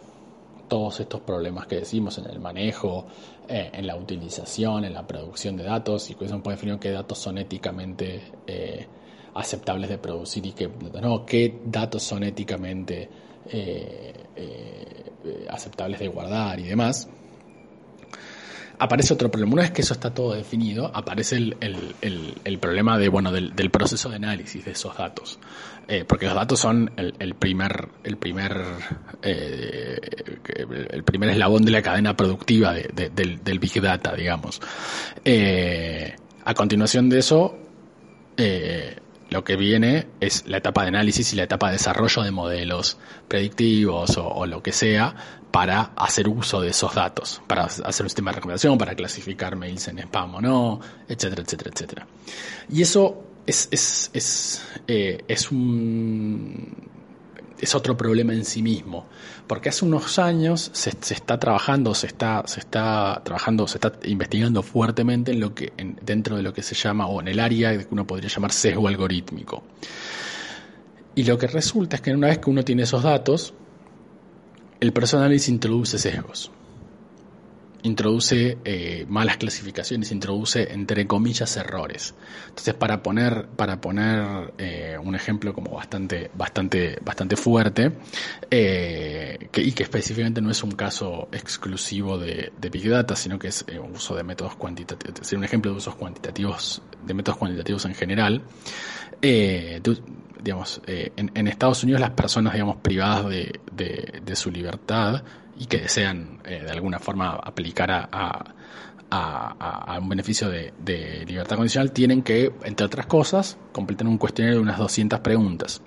todos 0.68 1.00
estos 1.00 1.20
problemas 1.20 1.66
que 1.66 1.76
decimos 1.76 2.18
en 2.18 2.26
el 2.26 2.40
manejo, 2.40 3.07
eh, 3.48 3.70
en 3.72 3.87
la 3.87 3.96
utilización, 3.96 4.85
en 4.85 4.94
la 4.94 5.07
producción 5.07 5.57
de 5.57 5.64
datos, 5.64 6.11
y 6.11 6.16
eso 6.20 6.42
puede 6.42 6.57
definir 6.57 6.78
qué 6.78 6.90
datos 6.90 7.18
son 7.18 7.38
éticamente 7.38 8.20
eh, 8.46 8.87
aceptables 9.35 9.90
de 9.90 9.98
producir 9.98 10.46
y 10.46 10.52
qué, 10.52 10.70
no, 11.00 11.24
qué 11.24 11.61
datos 11.64 12.02
son 12.02 12.22
éticamente 12.22 13.09
eh, 13.50 14.12
aceptables 15.48 16.00
de 16.00 16.09
guardar 16.09 16.61
y 16.61 16.64
demás 16.64 17.09
aparece 18.78 19.14
otro 19.14 19.30
problema. 19.30 19.54
Una 19.54 19.62
vez 19.62 19.70
que 19.72 19.82
eso 19.82 19.94
está 19.94 20.12
todo 20.12 20.34
definido, 20.34 20.90
aparece 20.94 21.36
el, 21.36 21.56
el, 21.60 22.34
el, 22.44 22.58
problema 22.58 22.98
de, 22.98 23.08
bueno, 23.08 23.32
del, 23.32 23.54
del, 23.54 23.70
proceso 23.70 24.08
de 24.08 24.16
análisis 24.16 24.64
de 24.64 24.72
esos 24.72 24.96
datos. 24.96 25.38
Eh, 25.88 26.04
porque 26.06 26.26
los 26.26 26.34
datos 26.34 26.60
son 26.60 26.90
el, 26.96 27.34
primer, 27.34 27.88
el 28.04 28.16
primer, 28.18 28.62
eh, 29.22 29.98
el 30.90 31.02
primer 31.02 31.30
eslabón 31.30 31.64
de 31.64 31.70
la 31.70 31.82
cadena 31.82 32.16
productiva 32.16 32.74
de, 32.74 33.10
del, 33.14 33.42
del, 33.42 33.58
Big 33.58 33.80
Data, 33.80 34.14
digamos. 34.14 34.60
Eh, 35.24 36.14
a 36.44 36.54
continuación 36.54 37.08
de 37.08 37.18
eso, 37.18 37.58
lo 39.30 39.44
que 39.44 39.56
viene 39.56 40.06
es 40.20 40.46
la 40.46 40.58
etapa 40.58 40.82
de 40.82 40.88
análisis 40.88 41.32
y 41.32 41.36
la 41.36 41.42
etapa 41.44 41.68
de 41.68 41.74
desarrollo 41.74 42.22
de 42.22 42.30
modelos 42.30 42.98
predictivos 43.28 44.16
o, 44.16 44.46
lo 44.46 44.62
que 44.62 44.72
sea 44.72 45.14
para 45.50 45.92
hacer 45.96 46.28
uso 46.28 46.60
de 46.60 46.70
esos 46.70 46.94
datos, 46.94 47.42
para 47.46 47.64
hacer 47.64 48.04
un 48.04 48.10
sistema 48.10 48.30
de 48.30 48.36
recomendación, 48.36 48.78
para 48.78 48.94
clasificar 48.94 49.56
mails 49.56 49.88
en 49.88 49.98
spam 50.00 50.36
o 50.36 50.40
no, 50.40 50.80
etcétera, 51.08 51.42
etcétera, 51.42 51.70
etcétera. 51.74 52.06
Y 52.70 52.82
eso 52.82 53.22
es, 53.46 53.68
es, 53.70 54.10
es, 54.12 54.62
eh, 54.86 55.24
es 55.26 55.50
un 55.50 56.88
es 57.60 57.74
otro 57.74 57.96
problema 57.96 58.32
en 58.32 58.44
sí 58.44 58.62
mismo, 58.62 59.06
porque 59.46 59.68
hace 59.68 59.84
unos 59.84 60.18
años 60.18 60.70
se, 60.72 60.90
está 60.90 61.38
trabajando, 61.38 61.94
se 61.94 62.06
está, 62.06 62.42
se 62.46 62.60
está 62.60 63.20
trabajando, 63.24 63.66
se 63.66 63.78
está 63.78 63.92
investigando 64.04 64.62
fuertemente 64.62 65.32
en 65.32 65.40
lo 65.40 65.54
que, 65.54 65.72
dentro 66.02 66.36
de 66.36 66.42
lo 66.42 66.52
que 66.52 66.62
se 66.62 66.74
llama, 66.74 67.06
o 67.06 67.20
en 67.20 67.28
el 67.28 67.40
área 67.40 67.76
que 67.76 67.86
uno 67.90 68.06
podría 68.06 68.28
llamar 68.28 68.52
sesgo 68.52 68.88
algorítmico. 68.88 69.62
Y 71.14 71.24
lo 71.24 71.36
que 71.36 71.48
resulta 71.48 71.96
es 71.96 72.02
que 72.02 72.12
una 72.12 72.28
vez 72.28 72.38
que 72.38 72.50
uno 72.50 72.64
tiene 72.64 72.84
esos 72.84 73.02
datos, 73.02 73.54
el 74.80 74.92
personal 74.92 75.32
introduce 75.32 75.98
sesgos 75.98 76.52
introduce 77.82 78.58
eh, 78.64 79.06
malas 79.08 79.36
clasificaciones, 79.36 80.10
introduce 80.10 80.72
entre 80.72 81.06
comillas 81.06 81.56
errores. 81.56 82.14
Entonces, 82.48 82.74
para 82.74 83.02
poner, 83.02 83.46
para 83.48 83.80
poner 83.80 84.52
eh, 84.58 84.96
un 85.02 85.14
ejemplo 85.14 85.54
como 85.54 85.72
bastante, 85.72 86.30
bastante, 86.34 86.98
bastante 87.04 87.36
fuerte, 87.36 87.92
eh, 88.50 89.48
y 89.54 89.72
que 89.72 89.82
específicamente 89.82 90.40
no 90.40 90.50
es 90.50 90.62
un 90.62 90.72
caso 90.72 91.28
exclusivo 91.32 92.18
de, 92.18 92.52
Big 92.70 92.88
Data, 92.88 93.16
sino 93.16 93.38
que 93.38 93.48
es 93.48 93.64
un 93.82 93.96
uso 93.96 94.14
de 94.14 94.22
métodos 94.22 94.56
cuantitativos, 94.56 95.32
un 95.32 95.44
ejemplo 95.44 95.70
de 95.70 95.78
usos 95.78 95.94
cuantitativos, 95.94 96.82
de 97.06 97.14
métodos 97.14 97.38
cuantitativos 97.38 97.84
en 97.86 97.94
general. 97.94 98.42
digamos, 99.22 100.82
en, 100.86 101.48
Estados 101.48 101.82
Unidos 101.82 102.00
las 102.00 102.10
personas, 102.10 102.52
digamos, 102.52 102.76
privadas 102.76 103.26
de 103.28 104.36
su 104.36 104.50
libertad, 104.50 105.22
y 105.58 105.66
que 105.66 105.78
desean 105.78 106.40
eh, 106.44 106.62
de 106.64 106.70
alguna 106.70 106.98
forma 106.98 107.30
aplicar 107.30 107.90
a, 107.90 108.54
un 110.00 110.08
beneficio 110.08 110.48
de, 110.48 111.24
libertad 111.26 111.56
condicional 111.56 111.92
tienen 111.92 112.22
que, 112.22 112.52
entre 112.64 112.86
otras 112.86 113.06
cosas, 113.06 113.56
completar 113.72 114.06
un 114.06 114.18
cuestionario 114.18 114.58
de 114.58 114.62
unas 114.62 114.78
200 114.78 115.20
preguntas. 115.20 115.82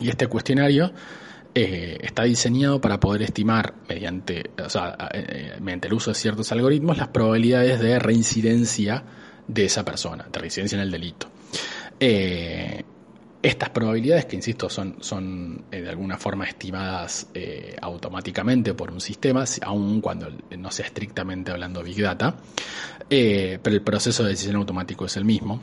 Y 0.00 0.08
este 0.08 0.26
cuestionario 0.26 0.92
eh, 1.54 1.98
está 2.00 2.24
diseñado 2.24 2.80
para 2.80 2.98
poder 2.98 3.22
estimar, 3.22 3.74
mediante, 3.88 4.50
o 4.64 4.70
sea, 4.70 4.96
eh, 5.12 5.56
mediante 5.60 5.88
el 5.88 5.94
uso 5.94 6.10
de 6.10 6.14
ciertos 6.14 6.50
algoritmos, 6.52 6.96
las 6.96 7.08
probabilidades 7.08 7.80
de 7.80 7.98
reincidencia 7.98 9.04
de 9.46 9.64
esa 9.66 9.84
persona, 9.84 10.26
de 10.30 10.38
reincidencia 10.38 10.76
en 10.76 10.82
el 10.82 10.90
delito. 10.90 11.28
Estas 13.40 13.70
probabilidades, 13.70 14.26
que 14.26 14.34
insisto, 14.34 14.68
son, 14.68 14.96
son 14.98 15.62
eh, 15.70 15.80
de 15.80 15.88
alguna 15.88 16.18
forma 16.18 16.44
estimadas 16.44 17.28
eh, 17.34 17.76
automáticamente 17.80 18.74
por 18.74 18.90
un 18.90 19.00
sistema, 19.00 19.44
aun 19.62 20.00
cuando 20.00 20.28
no 20.58 20.70
sea 20.72 20.86
estrictamente 20.86 21.52
hablando 21.52 21.84
Big 21.84 22.02
Data, 22.02 22.34
eh, 23.08 23.60
pero 23.62 23.76
el 23.76 23.82
proceso 23.82 24.24
de 24.24 24.30
decisión 24.30 24.56
automático 24.56 25.04
es 25.04 25.16
el 25.16 25.24
mismo. 25.24 25.60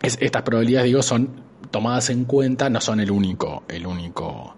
estas 0.00 0.42
probabilidades, 0.42 0.86
digo, 0.86 1.02
son 1.02 1.30
tomadas 1.72 2.10
en 2.10 2.26
cuenta, 2.26 2.70
no 2.70 2.80
son 2.80 3.00
el 3.00 3.10
único, 3.10 3.64
el 3.68 3.88
único, 3.88 4.54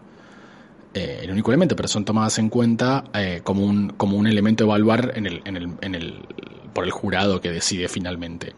el 0.92 1.30
único 1.30 1.50
elemento, 1.52 1.74
pero 1.74 1.88
son 1.88 2.04
tomadas 2.04 2.38
en 2.38 2.50
cuenta 2.50 3.04
como, 3.44 3.64
un, 3.64 3.88
como 3.96 4.18
un 4.18 4.26
elemento 4.26 4.64
a 4.64 4.66
evaluar 4.66 5.12
en 5.16 5.26
el, 5.26 5.42
en 5.46 5.56
el, 5.56 5.72
en 5.80 5.94
el, 5.94 6.26
por 6.74 6.84
el 6.84 6.90
jurado 6.90 7.40
que 7.40 7.50
decide 7.50 7.88
finalmente 7.88 8.54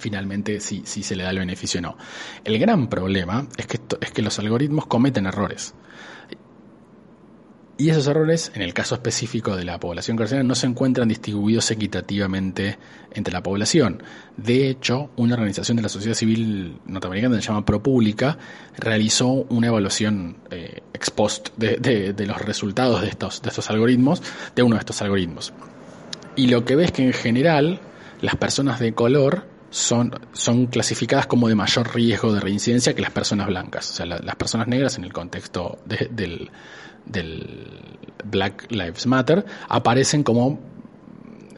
finalmente 0.00 0.60
si, 0.60 0.82
si 0.84 1.02
se 1.02 1.14
le 1.14 1.22
da 1.22 1.30
el 1.30 1.38
beneficio 1.38 1.78
o 1.78 1.82
no. 1.82 1.96
El 2.44 2.58
gran 2.58 2.88
problema 2.88 3.46
es 3.56 3.66
que, 3.66 3.78
es 4.00 4.10
que 4.10 4.22
los 4.22 4.38
algoritmos 4.38 4.86
cometen 4.86 5.26
errores. 5.26 5.74
Y 7.80 7.88
esos 7.88 8.06
errores, 8.08 8.52
en 8.54 8.60
el 8.60 8.74
caso 8.74 8.94
específico 8.94 9.56
de 9.56 9.64
la 9.64 9.80
población 9.80 10.14
carcelaria, 10.14 10.46
no 10.46 10.54
se 10.54 10.66
encuentran 10.66 11.08
distribuidos 11.08 11.70
equitativamente 11.70 12.76
entre 13.10 13.32
la 13.32 13.42
población. 13.42 14.02
De 14.36 14.68
hecho, 14.68 15.08
una 15.16 15.32
organización 15.32 15.78
de 15.78 15.84
la 15.84 15.88
sociedad 15.88 16.14
civil 16.14 16.78
norteamericana 16.84 17.36
que 17.36 17.40
se 17.40 17.48
llama 17.48 17.64
ProPublica 17.64 18.36
realizó 18.76 19.28
una 19.28 19.68
evaluación 19.68 20.36
eh, 20.50 20.82
ex 20.92 21.10
post 21.10 21.56
de, 21.56 22.14
los 22.26 22.42
resultados 22.42 23.00
de 23.00 23.08
estos, 23.08 23.40
de 23.40 23.48
estos 23.48 23.70
algoritmos, 23.70 24.22
de 24.54 24.62
uno 24.62 24.74
de 24.74 24.80
estos 24.80 25.00
algoritmos. 25.00 25.54
Y 26.36 26.48
lo 26.48 26.66
que 26.66 26.76
ves 26.76 26.92
que 26.92 27.02
en 27.02 27.14
general 27.14 27.80
las 28.20 28.36
personas 28.36 28.78
de 28.78 28.92
color 28.92 29.46
son, 29.70 30.12
son 30.32 30.66
clasificadas 30.66 31.26
como 31.26 31.48
de 31.48 31.54
mayor 31.54 31.94
riesgo 31.94 32.32
de 32.32 32.40
reincidencia 32.40 32.94
que 32.94 33.00
las 33.00 33.12
personas 33.12 33.46
blancas. 33.46 33.90
O 33.90 33.94
sea, 33.94 34.06
las 34.06 34.36
personas 34.36 34.68
negras 34.68 34.98
en 34.98 35.04
el 35.04 35.12
contexto 35.12 35.78
del, 35.86 36.50
del 37.06 37.98
Black 38.24 38.66
Lives 38.70 39.06
Matter 39.06 39.44
aparecen 39.68 40.22
como 40.22 40.60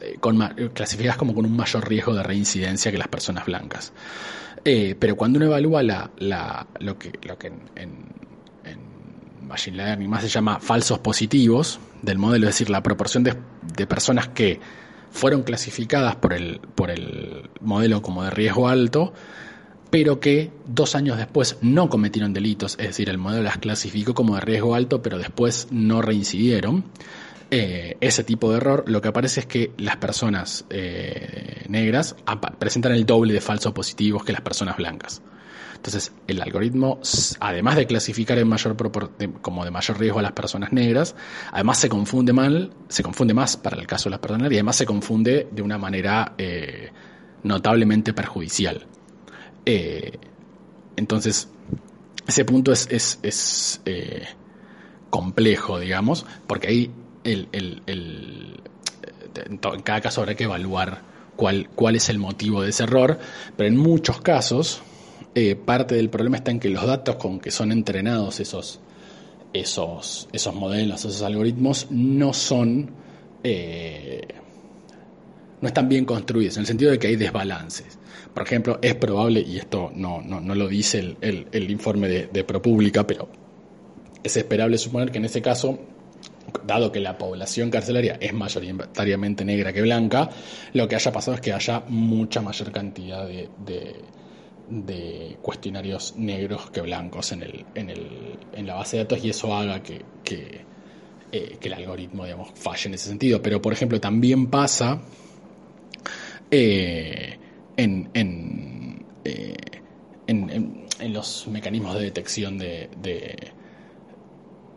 eh, 0.01 0.69
clasificadas 0.73 1.17
como 1.17 1.33
con 1.33 1.45
un 1.45 1.55
mayor 1.55 1.87
riesgo 1.87 2.13
de 2.13 2.23
reincidencia 2.23 2.91
que 2.91 2.97
las 2.97 3.07
personas 3.07 3.45
blancas. 3.45 3.93
Eh, 4.65 4.95
pero 4.97 5.15
cuando 5.15 5.37
uno 5.37 5.47
evalúa 5.47 5.81
la, 5.81 6.11
la, 6.19 6.67
lo 6.79 6.97
que, 6.97 7.11
lo 7.23 7.37
que 7.37 7.47
en, 7.47 7.61
en, 7.75 8.13
Machine 9.47 9.77
Learning 9.77 10.09
más 10.09 10.23
se 10.23 10.29
llama 10.29 10.59
falsos 10.59 10.99
positivos 10.99 11.79
del 12.01 12.17
modelo, 12.17 12.47
es 12.47 12.55
decir, 12.55 12.69
la 12.69 12.81
proporción 12.81 13.23
de, 13.23 13.35
de 13.75 13.85
personas 13.85 14.29
que 14.29 14.59
fueron 15.13 15.43
clasificadas 15.43 16.15
por 16.15 16.33
el, 16.33 16.59
por 16.59 16.89
el 16.89 17.49
modelo 17.61 18.01
como 18.01 18.23
de 18.23 18.31
riesgo 18.31 18.67
alto, 18.67 19.13
pero 19.91 20.19
que 20.19 20.51
dos 20.65 20.95
años 20.95 21.17
después 21.17 21.57
no 21.61 21.87
cometieron 21.87 22.33
delitos, 22.33 22.73
es 22.79 22.87
decir, 22.87 23.09
el 23.09 23.19
modelo 23.19 23.43
las 23.43 23.59
clasificó 23.59 24.15
como 24.15 24.33
de 24.35 24.41
riesgo 24.41 24.73
alto, 24.73 25.03
pero 25.03 25.19
después 25.19 25.67
no 25.69 26.01
reincidieron. 26.01 26.83
Eh, 27.51 27.97
ese 28.01 28.23
tipo 28.23 28.49
de 28.49 28.57
error, 28.57 28.85
lo 28.87 29.01
que 29.01 29.09
aparece 29.09 29.41
es 29.41 29.45
que 29.45 29.71
las 29.77 29.97
personas 29.97 30.65
eh, 30.71 31.63
negras 31.69 32.15
presentan 32.57 32.93
el 32.93 33.05
doble 33.05 33.33
de 33.33 33.41
falsos 33.41 33.71
positivos 33.71 34.23
que 34.23 34.31
las 34.31 34.41
personas 34.41 34.77
blancas. 34.77 35.21
Entonces, 35.83 36.13
el 36.27 36.41
algoritmo, 36.41 37.01
además 37.41 37.75
de 37.75 37.85
clasificar 37.85 38.37
en 38.37 38.47
mayor 38.47 38.77
como 39.41 39.65
de 39.65 39.69
mayor 39.69 39.99
riesgo 39.99 40.19
a 40.19 40.21
las 40.21 40.31
personas 40.31 40.71
negras, 40.71 41.13
además 41.51 41.77
se 41.77 41.89
confunde 41.89 42.31
mal, 42.31 42.71
se 42.87 43.03
confunde 43.03 43.33
más 43.33 43.57
para 43.57 43.75
el 43.75 43.85
caso 43.85 44.05
de 44.05 44.11
las 44.11 44.21
personas 44.21 44.43
negras 44.43 44.53
y 44.53 44.57
además 44.59 44.77
se 44.77 44.85
confunde 44.85 45.49
de 45.51 45.61
una 45.61 45.77
manera 45.77 46.35
eh, 46.37 46.89
notablemente 47.43 48.13
perjudicial. 48.13 48.87
Eh, 49.65 50.19
entonces, 50.95 51.49
ese 52.25 52.45
punto 52.45 52.71
es, 52.71 52.87
es, 52.89 53.81
eh, 53.83 54.23
complejo, 55.09 55.79
digamos, 55.79 56.25
porque 56.47 56.67
ahí 56.69 56.91
el, 57.25 57.49
en 59.35 59.57
cada 59.83 59.99
caso 59.99 60.21
habrá 60.21 60.33
que 60.35 60.45
evaluar 60.45 61.01
cuál, 61.35 61.67
cuál 61.75 61.97
es 61.97 62.07
el 62.07 62.19
motivo 62.19 62.61
de 62.61 62.69
ese 62.69 62.83
error, 62.83 63.19
pero 63.57 63.67
en 63.67 63.75
muchos 63.75 64.21
casos 64.21 64.81
eh, 65.35 65.55
parte 65.55 65.95
del 65.95 66.09
problema 66.09 66.37
está 66.37 66.51
en 66.51 66.59
que 66.59 66.69
los 66.69 66.85
datos 66.85 67.15
con 67.15 67.39
que 67.39 67.51
son 67.51 67.71
entrenados 67.71 68.39
esos, 68.39 68.79
esos, 69.53 70.27
esos 70.31 70.55
modelos, 70.55 71.05
esos 71.05 71.21
algoritmos, 71.21 71.87
no 71.89 72.33
son 72.33 73.03
no 75.63 75.67
están 75.67 75.87
bien 75.87 76.03
construidos, 76.03 76.57
en 76.57 76.61
el 76.61 76.67
sentido 76.67 76.91
de 76.91 76.99
que 76.99 77.07
hay 77.07 77.15
desbalances. 77.15 77.97
Por 78.33 78.43
ejemplo, 78.43 78.79
es 78.81 78.95
probable, 78.95 79.39
y 79.39 79.57
esto 79.57 79.93
no, 79.95 80.21
no, 80.21 80.41
no 80.41 80.55
lo 80.55 80.67
dice 80.67 81.15
el, 81.21 81.47
el, 81.49 81.71
informe 81.71 82.09
de, 82.09 82.27
de, 82.27 82.43
ProPublica, 82.43 83.07
pero 83.07 83.29
es 84.21 84.35
esperable 84.35 84.77
suponer 84.77 85.09
que 85.09 85.19
en 85.19 85.25
ese 85.25 85.41
caso, 85.41 85.79
dado 86.67 86.91
que 86.91 86.99
la 86.99 87.17
población 87.17 87.69
carcelaria 87.69 88.17
es 88.19 88.33
mayoritariamente 88.33 89.45
negra 89.45 89.71
que 89.71 89.81
blanca, 89.81 90.29
lo 90.73 90.85
que 90.89 90.95
haya 90.95 91.13
pasado 91.13 91.35
es 91.35 91.41
que 91.41 91.53
haya 91.53 91.81
mucha 91.87 92.41
mayor 92.41 92.69
cantidad 92.73 93.25
de, 93.25 93.47
cuestionarios 95.41 96.15
negros 96.17 96.69
que 96.71 96.81
blancos 96.81 97.31
en, 97.31 97.43
el, 97.43 97.65
en, 97.75 97.89
el, 97.89 98.37
en 98.53 98.67
la 98.67 98.75
base 98.75 98.97
de 98.97 99.03
datos 99.03 99.23
y 99.23 99.29
eso 99.29 99.53
haga 99.53 99.83
que, 99.83 100.01
que, 100.23 100.61
eh, 101.31 101.57
el 101.61 101.73
algoritmo 101.73 102.25
digamos, 102.25 102.51
falle 102.55 102.89
en 102.89 102.93
ese 102.93 103.09
sentido. 103.09 103.41
Pero, 103.41 103.61
por 103.61 103.73
ejemplo, 103.73 103.99
también 103.99 104.47
pasa... 104.47 105.01
Eh, 106.49 107.39
en, 107.75 108.11
eh, 108.13 109.55
en, 110.27 110.49
en, 110.49 110.85
en, 110.99 111.13
los 111.13 111.47
mecanismos 111.47 111.95
de 111.95 112.01
detección 112.01 112.59
de, 112.59 112.87
de, 113.01 113.51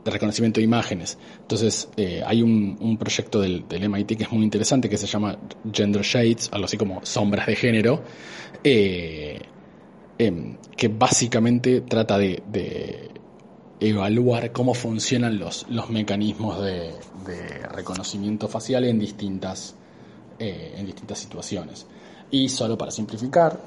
reconocimiento 0.07 0.61
de 0.61 0.65
imágenes. 0.65 1.19
Entonces, 1.43 1.91
hay 2.25 2.41
un, 2.41 2.79
un 2.81 2.97
proyecto 2.97 3.43
del, 3.43 3.67
MIT 3.69 4.17
que 4.17 4.23
es 4.23 4.33
muy 4.33 4.45
interesante 4.45 4.89
que 4.89 4.97
se 4.97 5.07
llama 5.07 5.39
Gender 5.71 6.01
Shades, 6.01 6.49
algo 6.53 6.65
así 6.65 6.79
como 6.79 7.05
sombras 7.05 7.47
de 7.47 7.57
género, 7.57 8.03
em, 10.19 10.57
que 10.77 10.89
básicamente 10.89 11.83
trata 11.83 12.19
de, 12.19 13.11
evaluar 13.79 14.53
cómo 14.53 14.73
funcionan 14.73 15.39
los, 15.39 15.67
los 15.69 15.91
mecanismos 15.91 16.63
de, 16.63 16.95
reconocimiento 17.73 18.49
facial 18.49 18.85
en 18.85 18.99
distintas, 18.99 19.75
en 20.39 20.87
distintas 20.87 21.19
situaciones. 21.19 21.87
Y 22.31 22.49
solo 22.49 22.79
para 22.79 22.91
simplificar, 22.91 23.61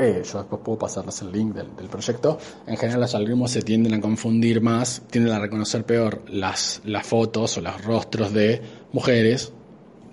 eh, 0.00 0.22
yo 0.24 0.38
después 0.38 0.62
puedo 0.64 0.78
pasarles 0.78 1.20
el 1.20 1.30
link 1.30 1.54
del, 1.54 1.88
proyecto. 1.88 2.38
En 2.66 2.78
general 2.78 3.02
los 3.02 3.14
algoritmos 3.14 3.50
se 3.50 3.60
tienden 3.60 3.92
a 3.92 4.00
confundir 4.00 4.62
más, 4.62 5.02
tienden 5.10 5.34
a 5.34 5.38
reconocer 5.38 5.84
peor 5.84 6.22
las, 6.26 6.80
las 6.86 7.06
fotos 7.06 7.58
o 7.58 7.60
los 7.60 7.84
rostros 7.84 8.32
de 8.32 8.62
mujeres 8.92 9.52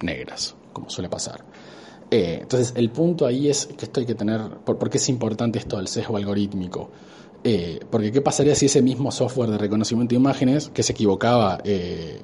negras, 0.02 0.56
como 0.74 0.90
suele 0.90 1.08
pasar. 1.08 1.46
Eh, 2.10 2.40
entonces 2.42 2.74
el 2.76 2.90
punto 2.90 3.26
ahí 3.26 3.50
es 3.50 3.68
que 3.68 3.86
esto 3.86 4.00
hay 4.00 4.06
que 4.06 4.16
tener, 4.16 4.42
por, 4.66 4.90
qué 4.90 4.98
es 4.98 5.10
importante 5.10 5.60
esto 5.60 5.78
del 5.78 5.88
sesgo 5.88 6.18
algorítmico? 6.18 6.90
Eh, 7.44 7.80
porque 7.90 8.12
¿qué 8.12 8.22
pasaría 8.22 8.56
si 8.56 8.66
ese 8.66 8.82
mismo 8.82 9.12
software 9.12 9.52
de 9.52 9.58
reconocimiento 9.58 10.16
de 10.16 10.20
imágenes 10.20 10.70
que 10.70 10.84
se 10.84 10.94
equivocaba 10.94 11.60
en, 11.64 12.18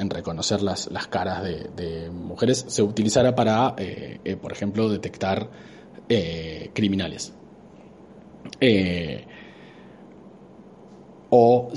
en 0.00 0.10
reconocer 0.10 0.62
las, 0.62 0.90
las 0.90 1.06
caras 1.08 1.42
de, 1.42 2.10
mujeres 2.10 2.64
se 2.68 2.82
utilizara 2.82 3.34
para, 3.34 3.74
eh, 3.76 4.18
eh, 4.24 4.36
por 4.36 4.52
ejemplo, 4.52 4.88
detectar 4.88 5.48
eh, 6.08 6.70
o 11.30 11.70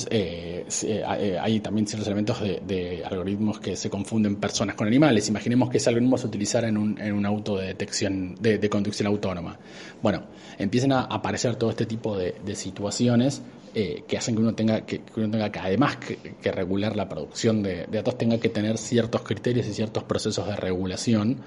hay 1.40 1.60
también 1.60 1.88
ciertos 1.88 2.08
elementos 2.08 2.42
de, 2.42 3.04
algoritmos 3.06 3.60
que 3.60 3.76
se 3.76 3.90
confunden 3.90 4.38
personas 4.38 4.76
con 4.76 4.88
animales. 4.88 5.30
Imaginemos 5.30 5.70
que 5.70 5.78
ese 5.78 5.90
algoritmo 5.90 6.18
se 6.18 6.28
utilizara 6.28 6.68
en 6.68 6.78
un, 6.78 7.00
en 7.00 7.14
un 7.14 7.26
auto 7.26 7.58
de 7.58 7.68
detección, 7.68 8.36
de, 8.40 8.70
conducción 8.70 9.08
autónoma. 9.08 9.60
Bueno, 10.02 10.24
empiezan 10.58 10.92
a 10.94 11.02
aparecer 11.02 11.56
todo 11.56 11.70
este 11.70 11.86
tipo 11.86 12.18
de, 12.18 12.36
de 12.44 12.56
situaciones 12.56 13.42
eh, 13.76 14.04
que 14.08 14.18
hacen 14.20 14.36
que 14.36 14.42
uno 14.42 14.54
tenga 14.54 14.82
que, 14.82 15.02
uno 15.16 15.32
tenga 15.32 15.52
que 15.52 15.58
además 15.58 15.98
que, 15.98 16.52
regular 16.52 16.96
la 16.96 17.10
producción 17.10 17.64
de, 17.64 17.88
datos 17.88 18.20
tenga 18.20 18.38
que 18.38 18.50
tener 18.50 18.78
ciertos 18.78 19.24
criterios 19.24 19.66
y 19.66 19.74
ciertos 19.74 20.04
procesos 20.04 20.46
de 20.46 20.56
regulación 20.56 21.38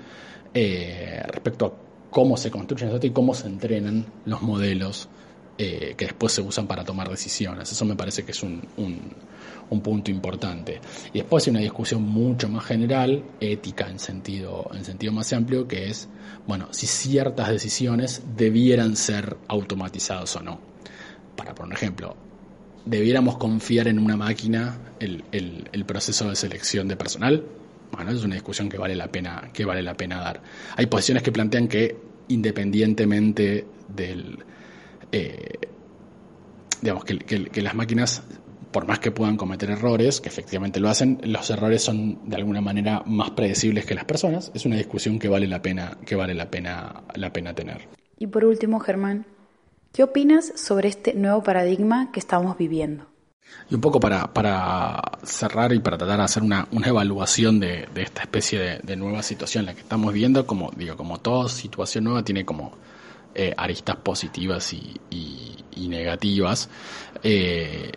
eh, 0.53 1.23
respecto 1.29 1.67
a 1.67 1.73
cómo 2.11 2.37
se 2.37 2.51
construyen 2.51 2.89
datos 2.89 3.05
y 3.05 3.11
cómo 3.13 3.33
se 3.33 3.47
entrenan 3.47 4.07
los 4.25 4.43
modelos 4.43 5.09
eh, 5.59 5.95
que 5.97 6.05
después 6.05 6.33
se 6.33 6.43
usan 6.43 6.67
para 6.67 6.85
tomar 6.85 7.09
decisiones. 7.09 7.73
Eso 7.73 7.85
me 7.85 7.97
parece 7.97 8.25
que 8.25 8.33
es 8.33 8.43
un, 8.43 8.63
un, 8.77 9.81
punto 9.81 10.11
importante. 10.11 10.81
Y 11.13 11.19
después 11.19 11.47
hay 11.47 11.53
una 11.53 11.61
discusión 11.61 12.03
mucho 12.03 12.49
más 12.49 12.65
general, 12.65 13.25
ética 13.41 13.89
en 13.89 13.99
sentido, 13.99 14.71
en 14.75 14.85
sentido 14.85 15.13
más 15.13 15.33
amplio, 15.33 15.67
que 15.67 15.89
es, 15.89 16.09
bueno, 16.47 16.69
si 16.73 16.87
ciertas 16.87 17.49
decisiones 17.49 18.23
debieran 18.37 18.97
ser 18.97 19.37
automatizadas 19.49 20.37
o 20.37 20.43
no 20.43 20.61
para 21.37 21.55
poner 21.55 21.69
un 21.69 21.77
ejemplo, 21.77 22.17
debiéramos 22.85 23.37
confiar 23.37 23.89
en 23.89 23.99
una 23.99 24.17
máquina 24.17 24.79
el, 25.01 25.25
el, 25.33 25.85
proceso 25.85 26.29
de 26.29 26.37
selección 26.37 26.89
de 26.89 26.97
personal, 26.97 27.45
bueno, 27.93 28.11
es 28.11 28.25
una 28.25 28.35
discusión 28.35 28.69
que 28.69 28.79
vale 28.79 28.95
la 28.95 29.09
pena, 29.09 29.51
que 29.53 29.65
vale 29.65 29.83
la 29.83 29.95
pena 29.95 30.21
dar. 30.21 30.43
Hay 30.77 30.87
posiciones 30.87 31.23
que 31.23 31.33
plantean 31.33 31.69
que 31.69 31.97
independientemente 32.29 33.67
del 33.89 34.39
eh, 35.13 35.59
digamos 36.81 37.05
que, 37.05 37.19
que, 37.19 37.63
las 37.63 37.75
máquinas 37.75 38.23
por 38.73 38.87
más 38.87 38.99
que 38.99 39.11
puedan 39.11 39.37
cometer 39.37 39.71
errores, 39.71 40.21
que 40.21 40.29
efectivamente 40.29 40.81
lo 40.81 40.89
hacen, 40.89 41.19
los 41.25 41.49
errores 41.51 41.83
son 41.83 42.29
de 42.29 42.37
alguna 42.37 42.61
manera 42.61 43.03
más 43.07 43.31
predecibles 43.31 43.87
que 43.87 43.95
las 43.95 44.05
personas. 44.05 44.51
Es 44.55 44.67
una 44.67 44.77
discusión 44.77 45.19
que 45.19 45.29
vale 45.29 45.47
la 45.47 45.63
pena, 45.63 45.97
que 46.05 46.15
vale 46.15 46.35
la 46.35 46.51
pena, 46.51 47.05
la 47.15 47.33
pena 47.33 47.55
tener. 47.55 47.89
Y 48.19 48.27
por 48.27 48.45
último, 48.45 48.79
Germán, 48.81 49.25
¿Qué 49.97 50.03
opinas 50.03 50.53
sobre 50.57 50.91
este 50.91 51.15
nuevo 51.15 51.43
paradigma 51.43 52.13
que 52.13 52.21
estamos 52.21 52.59
viviendo? 52.59 53.07
Y 53.71 53.77
un 53.77 53.81
poco 53.81 53.99
para, 53.99 54.35
para 54.35 55.01
cerrar 55.23 55.73
y 55.73 55.79
para 55.79 55.97
tratar 55.97 56.19
de 56.19 56.25
hacer 56.25 56.43
una, 56.43 56.69
una 56.71 56.89
evaluación 56.89 57.59
de, 57.61 57.89
de 57.95 58.03
esta 58.03 58.21
especie 58.21 58.79
de, 58.83 58.97
nueva 58.97 59.23
situación 59.23 59.63
en 59.63 59.67
la 59.69 59.75
que 59.75 59.81
estamos 59.81 60.13
viendo, 60.13 60.47
como 60.47 60.71
digo, 60.77 60.99
como 60.99 61.17
toda 61.17 61.49
situación 61.49 62.05
nueva 62.05 62.23
tiene 62.23 62.45
como 62.45 62.73
eh, 63.37 63.55
aristas 63.57 63.97
positivas 63.97 64.73
y, 64.73 64.95
y, 65.11 65.89
negativas. 65.89 66.69
Eh, 67.23 67.93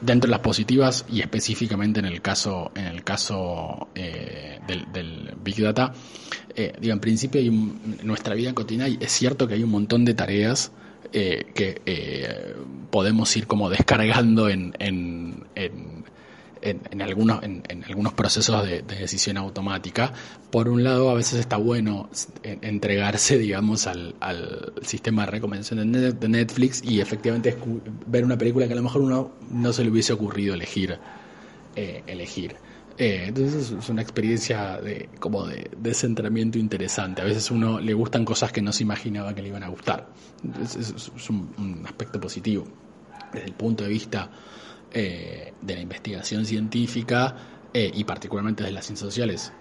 dentro 0.00 0.28
de 0.28 0.30
las 0.30 0.40
positivas 0.40 1.04
y 1.08 1.20
específicamente 1.22 1.98
en 1.98 2.06
el 2.06 2.22
caso 2.22 2.70
en 2.76 2.86
el 2.86 3.02
caso 3.02 3.88
eh, 3.96 4.60
del, 4.66 5.34
big 5.42 5.60
data 5.60 5.92
digo 6.54 6.92
en 6.92 7.00
principio 7.00 7.40
en 7.40 7.98
nuestra 8.04 8.36
vida 8.36 8.54
cotidiana 8.54 8.96
es 9.00 9.10
cierto 9.10 9.48
que 9.48 9.54
hay 9.54 9.64
un 9.64 9.70
montón 9.70 10.04
de 10.04 10.14
tareas 10.14 10.70
eh, 11.10 11.46
que 11.54 11.80
eh, 11.86 12.54
podemos 12.90 13.34
ir 13.34 13.46
como 13.46 13.70
descargando 13.70 14.50
en, 14.50 14.74
en, 14.78 15.44
en, 15.54 15.97
en 16.62 17.02
algunos, 17.02 17.42
en, 17.42 17.62
algunos 17.88 18.12
procesos 18.12 18.64
de, 18.64 18.82
decisión 18.82 19.36
automática. 19.36 20.12
Por 20.50 20.68
un 20.68 20.84
lado, 20.84 21.10
a 21.10 21.14
veces 21.14 21.40
está 21.40 21.56
bueno 21.56 22.08
entregarse, 22.42 23.38
digamos, 23.38 23.86
al, 23.86 24.14
al 24.20 24.72
sistema 24.82 25.24
de 25.24 25.30
recomendación 25.32 25.92
de 25.92 26.28
Netflix 26.28 26.82
y 26.82 27.00
efectivamente 27.00 27.56
ver 28.06 28.24
una 28.24 28.38
película 28.38 28.66
que 28.66 28.72
a 28.72 28.76
lo 28.76 28.82
mejor 28.82 29.02
uno 29.02 29.32
no 29.50 29.72
se 29.72 29.84
le 29.84 29.90
hubiese 29.90 30.12
ocurrido 30.12 30.54
elegir. 30.54 30.98
Eh, 31.80 32.02
elegir. 32.08 32.56
Eh, 32.96 33.26
entonces 33.28 33.70
es 33.70 33.88
una 33.88 34.02
experiencia 34.02 34.80
de, 34.80 35.08
como 35.20 35.46
de, 35.46 35.70
de, 35.76 35.94
centramiento 35.94 36.58
interesante. 36.58 37.22
A 37.22 37.24
veces 37.24 37.52
uno 37.52 37.78
le 37.78 37.94
gustan 37.94 38.24
cosas 38.24 38.50
que 38.50 38.60
no 38.60 38.72
se 38.72 38.82
imaginaba 38.82 39.32
que 39.32 39.42
le 39.42 39.48
iban 39.48 39.62
a 39.62 39.68
gustar. 39.68 40.08
es, 40.60 41.30
un, 41.30 41.84
aspecto 41.86 42.20
positivo. 42.20 42.64
Desde 43.32 43.46
el 43.46 43.54
punto 43.54 43.84
de 43.84 43.90
vista 43.90 44.28
eh, 44.92 45.52
de 45.60 45.74
la 45.74 45.80
investigación 45.80 46.44
científica 46.44 47.36
eh, 47.74 47.90
y 47.92 48.04
particularmente 48.04 48.64
de 48.64 48.70
las 48.70 48.86
ciencias 48.86 49.08
sociales, 49.10 49.52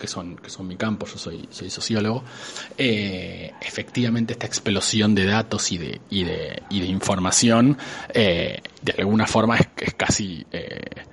que, 0.00 0.06
son, 0.06 0.36
que 0.36 0.48
son 0.48 0.66
mi 0.66 0.76
campo, 0.76 1.06
yo 1.06 1.18
soy, 1.18 1.46
soy 1.50 1.68
sociólogo, 1.68 2.24
efectivamente 2.76 4.32
esta 4.32 4.46
explosión 4.46 5.14
de 5.14 5.26
datos 5.26 5.70
y 5.70 5.78
de, 5.78 6.00
y 6.08 6.24
de, 6.24 6.62
y 6.70 6.80
de 6.80 6.86
información 6.86 7.76
de 8.82 8.94
alguna 8.98 9.26
forma 9.26 9.56
es, 9.56 9.68
es 9.76 9.94
casi 9.94 10.46
eh, 10.52 11.04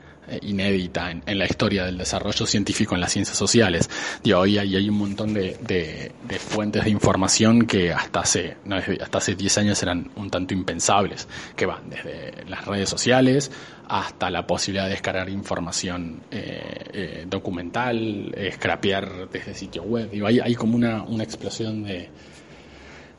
inédita 0.42 1.12
en, 1.12 1.38
la 1.38 1.46
historia 1.46 1.86
del 1.86 1.98
desarrollo 1.98 2.46
científico 2.46 2.96
en 2.96 3.02
las 3.02 3.12
ciencias 3.12 3.38
sociales. 3.38 3.90
Y 4.24 4.32
hoy 4.32 4.58
hay, 4.58 4.76
hay 4.76 4.90
un 4.90 4.98
montón 4.98 5.34
de, 5.34 5.58
de, 5.62 6.40
fuentes 6.40 6.84
de 6.84 6.90
información 6.90 7.66
que 7.66 7.94
hasta 7.94 8.22
hace, 8.22 8.58
no, 8.66 8.76
hasta 8.76 9.18
hace 9.18 9.36
10 9.36 9.58
años 9.60 9.84
eran 9.84 10.12
un 10.16 10.30
tanto 10.30 10.54
impensables, 10.54 11.28
que 11.56 11.66
van 11.66 11.90
desde 11.90 12.46
las 12.48 12.66
redes 12.66 12.90
sociales 12.90 13.52
hasta 13.90 14.30
la 14.30 14.46
posibilidad 14.46 14.86
de 14.86 14.92
descargar 14.92 15.30
información 15.30 16.22
eh, 16.30 16.62
eh, 16.94 17.26
documental, 17.28 18.36
scrapear 18.54 19.30
desde 19.30 19.54
sitio 19.54 19.84
web. 19.84 20.10
Digo, 20.10 20.28
hay, 20.28 20.40
hay 20.40 20.56
como 20.56 20.76
una, 20.76 21.04
una 21.04 21.24
explosión 21.24 21.84
de, 21.84 22.10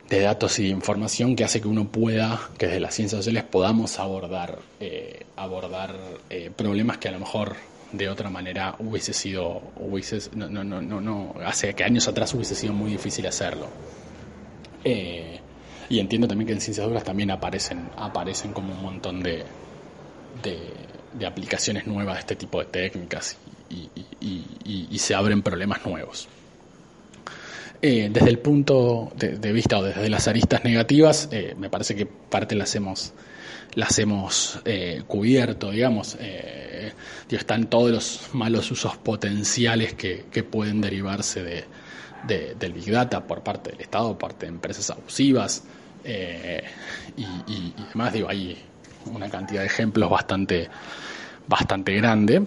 de 0.09 0.21
datos 0.21 0.59
y 0.59 0.65
de 0.65 0.69
información 0.71 1.37
que 1.37 1.45
hace 1.45 1.61
que 1.61 1.69
uno 1.69 1.89
pueda, 1.89 2.41
que 2.57 2.67
desde 2.67 2.81
las 2.81 2.95
ciencias 2.95 3.19
sociales 3.19 3.45
podamos 3.45 3.99
abordar, 3.99 4.59
eh, 4.81 5.27
abordar 5.37 5.95
eh, 6.31 6.51
problemas 6.55 6.99
que 6.99 7.09
a 7.09 7.13
lo 7.13 7.19
mejor 7.19 7.57
de 7.93 8.09
otra 8.09 8.31
manera 8.31 8.75
hubiese 8.79 9.13
sido, 9.13 9.63
hubiese, 9.77 10.31
no, 10.35 10.49
no, 10.49 10.65
no, 10.65 11.01
no, 11.01 11.35
hace 11.45 11.75
que 11.75 11.85
años 11.85 12.09
atrás 12.09 12.33
hubiese 12.35 12.55
sido 12.55 12.73
muy 12.73 12.93
difícil 12.93 13.27
hacerlo. 13.27 13.69
Eh, 14.85 15.41
y 15.91 15.99
entiendo 15.99 16.27
también 16.27 16.47
que 16.47 16.53
en 16.55 16.61
ciencias 16.61 16.87
duras 16.87 17.05
también 17.05 17.31
aparecen, 17.31 17.91
aparecen 17.97 18.53
como 18.53 18.73
un 18.73 18.83
montón 18.83 19.23
de, 19.23 19.45
de, 20.43 21.27
aplicaciones 21.27 21.87
nuevas 21.87 22.15
de 22.15 22.21
este 22.21 22.37
tipo 22.37 22.61
de 22.61 22.67
técnicas 22.67 23.37
y, 23.69 23.91
y 24.91 24.99
se 24.99 25.15
abren 25.15 25.43
problemas 25.43 25.85
nuevos. 25.85 26.29
Eh, 27.81 28.09
desde 28.13 28.31
el 28.31 28.41
punto 28.41 29.13
de, 29.15 29.53
vista 29.53 29.79
o 29.79 29.85
desde 29.85 30.11
las 30.11 30.27
aristas 30.27 30.65
negativas, 30.65 31.29
eh, 31.31 31.55
me 31.57 31.71
parece 31.71 31.95
que 31.95 32.07
parte 32.07 32.57
las 32.57 32.75
hemos, 32.75 33.13
las 33.75 33.97
hemos 34.01 34.61
eh, 34.65 35.03
cubierto, 35.07 35.71
digamos. 35.71 36.17
Eh, 36.19 36.93
están 37.31 37.71
todos 37.71 37.91
los 37.91 38.21
malos 38.33 38.71
usos 38.73 38.97
potenciales 38.97 39.95
que, 39.95 40.25
pueden 40.43 40.81
derivarse 40.81 41.43
de, 42.27 42.55
del 42.59 42.73
Big 42.73 42.91
Data 42.91 43.25
por 43.25 43.43
parte 43.43 43.71
del 43.71 43.81
Estado, 43.81 44.09
por 44.19 44.31
parte 44.31 44.47
de 44.47 44.53
empresas 44.53 44.91
abusivas 44.91 45.63
y, 46.05 47.23
y, 47.23 47.75
demás. 47.93 48.13
Digo, 48.13 48.29
hay 48.29 48.59
una 49.05 49.29
cantidad 49.29 49.61
de 49.61 49.67
ejemplos 49.67 50.11
bastante, 50.11 50.69
bastante 51.47 51.95
grande 51.95 52.43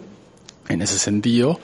en 0.68 0.82
ese 0.82 1.00
sentido, 1.00 1.58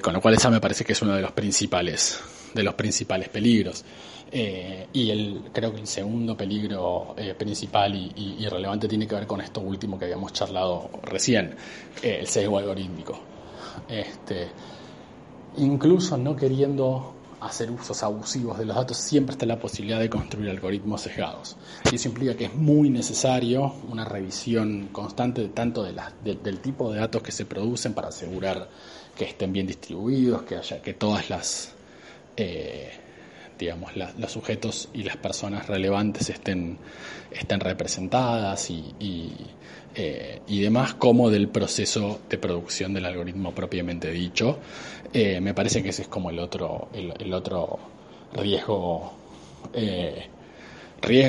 con 0.00 0.14
lo 0.14 0.20
cual 0.22 0.34
esa 0.34 0.48
me 0.48 0.60
parece 0.60 0.84
que 0.84 0.92
es 0.92 1.02
uno 1.02 1.14
de 1.14 1.22
los 1.22 1.32
principales 1.32 2.22
de 2.56 2.64
los 2.64 2.74
principales 2.74 3.28
peligros. 3.28 3.84
Eh, 4.32 4.88
y 4.92 5.10
el, 5.10 5.42
creo 5.52 5.72
que 5.72 5.80
el 5.80 5.86
segundo 5.86 6.36
peligro 6.36 7.14
eh, 7.16 7.34
principal 7.34 7.94
y, 7.94 8.44
relevante 8.48 8.88
tiene 8.88 9.06
que 9.06 9.14
ver 9.14 9.26
con 9.26 9.40
esto 9.40 9.60
último 9.60 9.98
que 9.98 10.06
habíamos 10.06 10.32
charlado 10.32 10.90
recién, 11.02 11.54
eh, 12.02 12.18
el 12.20 12.26
sesgo 12.26 12.58
algorítmico. 12.58 13.18
Este, 13.88 14.48
incluso 15.58 16.16
no 16.16 16.34
queriendo 16.34 17.14
hacer 17.40 17.70
usos 17.70 18.02
abusivos 18.02 18.58
de 18.58 18.64
los 18.64 18.74
datos, 18.74 18.96
siempre 18.96 19.34
está 19.34 19.46
la 19.46 19.58
posibilidad 19.58 20.00
de 20.00 20.10
construir 20.10 20.50
algoritmos 20.50 21.02
sesgados. 21.02 21.56
Y 21.90 21.94
eso 21.94 22.08
implica 22.08 22.34
que 22.34 22.46
es 22.46 22.54
muy 22.54 22.90
necesario 22.90 23.74
una 23.88 24.04
revisión 24.04 24.88
constante 24.90 25.42
de 25.42 25.48
tanto 25.48 25.84
de 25.84 25.94
del 26.24 26.58
tipo 26.60 26.92
de 26.92 26.98
datos 26.98 27.22
que 27.22 27.32
se 27.32 27.44
producen 27.44 27.94
para 27.94 28.08
asegurar 28.08 28.68
que 29.16 29.24
estén 29.24 29.52
bien 29.52 29.66
distribuidos, 29.66 30.42
que 30.42 30.56
haya 30.56 30.82
que 30.82 30.94
todas 30.94 31.30
las 31.30 31.75
eh, 32.36 32.90
digamos, 33.58 33.92
los 33.96 34.30
sujetos 34.30 34.88
y 34.92 35.02
las 35.02 35.16
personas 35.16 35.66
relevantes 35.66 36.28
estén, 36.30 36.78
estén 37.30 37.60
representadas 37.60 38.70
y, 38.70 38.94
y, 39.00 39.32
eh, 39.94 40.42
demás, 40.46 40.94
como 40.94 41.30
del 41.30 41.48
proceso 41.48 42.20
de 42.28 42.36
producción 42.38 42.92
del 42.92 43.06
algoritmo 43.06 43.52
propiamente 43.54 44.10
dicho. 44.10 44.58
Eh, 45.12 45.40
me 45.40 45.54
parece 45.54 45.82
que 45.82 45.88
ese 45.88 46.02
es 46.02 46.08
como 46.08 46.30
el 46.30 46.38
otro, 46.38 46.88
el, 46.92 47.32
otro 47.32 47.78
riesgo. 48.34 49.12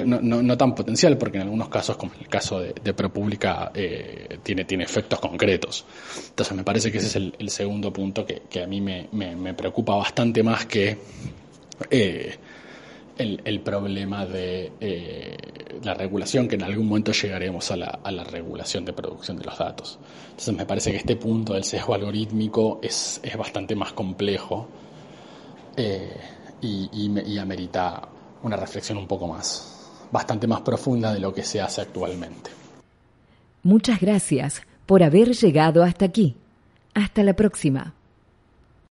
No, 0.06 0.22
no, 0.22 0.58
tan 0.58 0.74
potencial, 0.74 1.18
porque 1.18 1.38
en 1.38 1.44
algunos 1.44 1.70
casos, 1.70 1.98
como 1.98 2.14
en 2.14 2.22
el 2.22 2.28
caso 2.28 2.60
de, 2.60 2.74
de 2.84 2.94
ProPublica, 2.94 3.72
tiene, 4.44 4.66
tiene 4.66 4.84
efectos 4.84 5.20
concretos. 5.20 5.86
Entonces 6.30 6.56
me 6.56 6.64
parece 6.64 6.92
que 6.92 6.98
ese 6.98 7.08
es 7.08 7.16
el, 7.16 7.50
segundo 7.50 7.92
punto 7.94 8.26
que, 8.26 8.44
que 8.50 8.64
a 8.64 8.68
mí 8.68 8.82
me, 8.82 9.08
me, 9.12 9.54
preocupa 9.54 9.96
bastante 9.96 10.44
más 10.44 10.66
que 10.66 10.98
eh, 11.90 12.36
el, 13.18 13.60
problema 13.62 14.26
de 14.26 14.72
eh, 14.80 15.38
la 15.84 15.94
regulación, 15.94 16.48
que 16.48 16.56
en 16.56 16.64
algún 16.64 16.88
momento 16.88 17.12
llegaremos 17.12 17.72
a 17.72 17.78
la, 17.78 18.00
a 18.04 18.12
la, 18.12 18.24
regulación 18.24 18.86
de 18.86 18.94
producción 18.94 19.38
de 19.38 19.46
los 19.46 19.58
datos. 19.58 20.00
Entonces 20.30 20.56
me 20.56 20.66
parece 20.66 20.92
que 20.92 20.98
este 20.98 21.16
punto 21.16 21.54
del 21.54 21.64
sesgo 21.64 21.96
algorítmico 21.96 22.80
es, 22.84 23.20
es 23.24 23.36
bastante 23.36 23.76
más 23.76 23.94
complejo 23.94 24.68
eh, 25.76 26.16
y, 26.62 26.90
y, 26.94 27.38
amerita 27.38 28.08
una 28.44 28.56
reflexión 28.56 28.98
un 28.98 29.08
poco 29.08 29.28
más, 29.28 29.90
bastante 30.12 30.48
más 30.48 30.62
profunda 30.62 31.14
de 31.14 31.20
lo 31.20 31.34
que 31.34 31.44
se 31.44 31.62
hace 31.62 31.82
actualmente. 31.82 32.52
Muchas 33.64 34.00
gracias 34.00 34.62
por 34.86 35.04
haber 35.04 35.34
llegado 35.34 35.84
hasta 35.84 36.06
aquí. 36.06 36.36
Hasta 36.94 37.24
la 37.24 37.36
próxima. 37.36 37.97